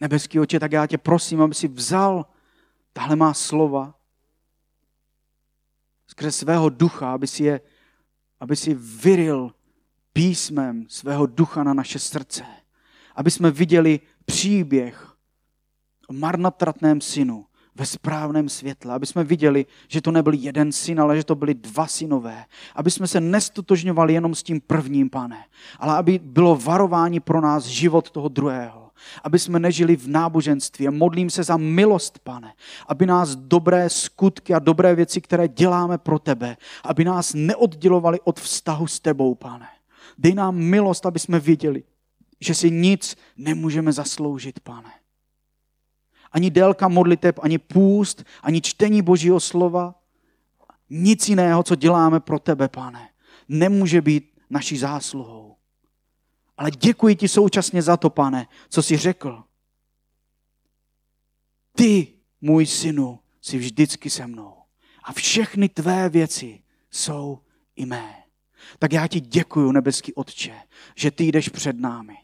[0.00, 2.26] Nebeský oče, tak já tě prosím, aby si vzal
[2.92, 3.94] tahle má slova
[6.06, 7.60] skrze svého ducha, aby si je
[8.40, 9.54] aby si vyril
[10.12, 12.44] písmem svého ducha na naše srdce.
[13.14, 15.16] Aby jsme viděli příběh
[16.08, 21.16] o marnotratném synu, ve správném světle, aby jsme viděli, že to nebyl jeden syn, ale
[21.16, 22.44] že to byli dva synové.
[22.74, 25.44] Aby jsme se nestotožňovali jenom s tím prvním, pane,
[25.78, 28.90] ale aby bylo varování pro nás život toho druhého.
[29.22, 30.88] Aby jsme nežili v náboženství.
[30.88, 32.54] Modlím se za milost, pane,
[32.88, 38.40] aby nás dobré skutky a dobré věci, které děláme pro tebe, aby nás neoddělovali od
[38.40, 39.68] vztahu s tebou, pane.
[40.18, 41.82] Dej nám milost, aby jsme viděli,
[42.40, 45.01] že si nic nemůžeme zasloužit, pane
[46.32, 49.94] ani délka modliteb, ani půst, ani čtení Božího slova.
[50.90, 53.08] Nic jiného, co děláme pro tebe, pane,
[53.48, 55.56] nemůže být naší zásluhou.
[56.56, 59.44] Ale děkuji ti současně za to, pane, co jsi řekl.
[61.76, 64.54] Ty, můj synu, jsi vždycky se mnou.
[65.04, 67.38] A všechny tvé věci jsou
[67.76, 68.14] i mé.
[68.78, 70.54] Tak já ti děkuji, nebeský Otče,
[70.94, 72.21] že ty jdeš před námi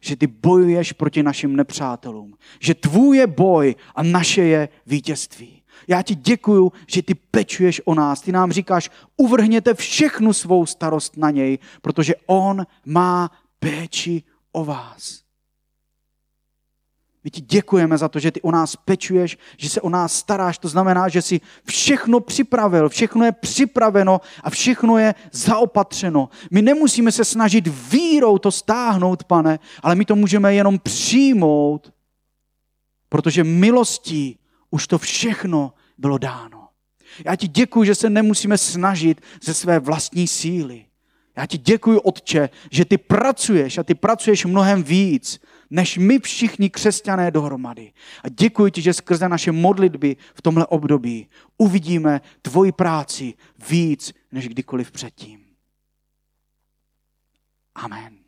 [0.00, 2.34] že ty bojuješ proti našim nepřátelům.
[2.60, 5.62] Že tvůj je boj a naše je vítězství.
[5.88, 8.20] Já ti děkuju, že ty pečuješ o nás.
[8.20, 14.22] Ty nám říkáš, uvrhněte všechnu svou starost na něj, protože on má péči
[14.52, 15.29] o vás.
[17.24, 20.58] My ti děkujeme za to, že ty o nás pečuješ, že se o nás staráš.
[20.58, 26.28] To znamená, že jsi všechno připravil, všechno je připraveno a všechno je zaopatřeno.
[26.50, 31.92] My nemusíme se snažit vírou to stáhnout, pane, ale my to můžeme jenom přijmout,
[33.08, 34.38] protože milostí
[34.70, 36.68] už to všechno bylo dáno.
[37.24, 40.84] Já ti děkuji, že se nemusíme snažit ze své vlastní síly.
[41.36, 45.40] Já ti děkuji, Otče, že ty pracuješ a ty pracuješ mnohem víc,
[45.70, 47.92] než my všichni křesťané dohromady.
[48.24, 53.34] A děkuji ti, že skrze naše modlitby v tomhle období uvidíme tvoji práci
[53.70, 55.40] víc než kdykoliv předtím.
[57.74, 58.19] Amen.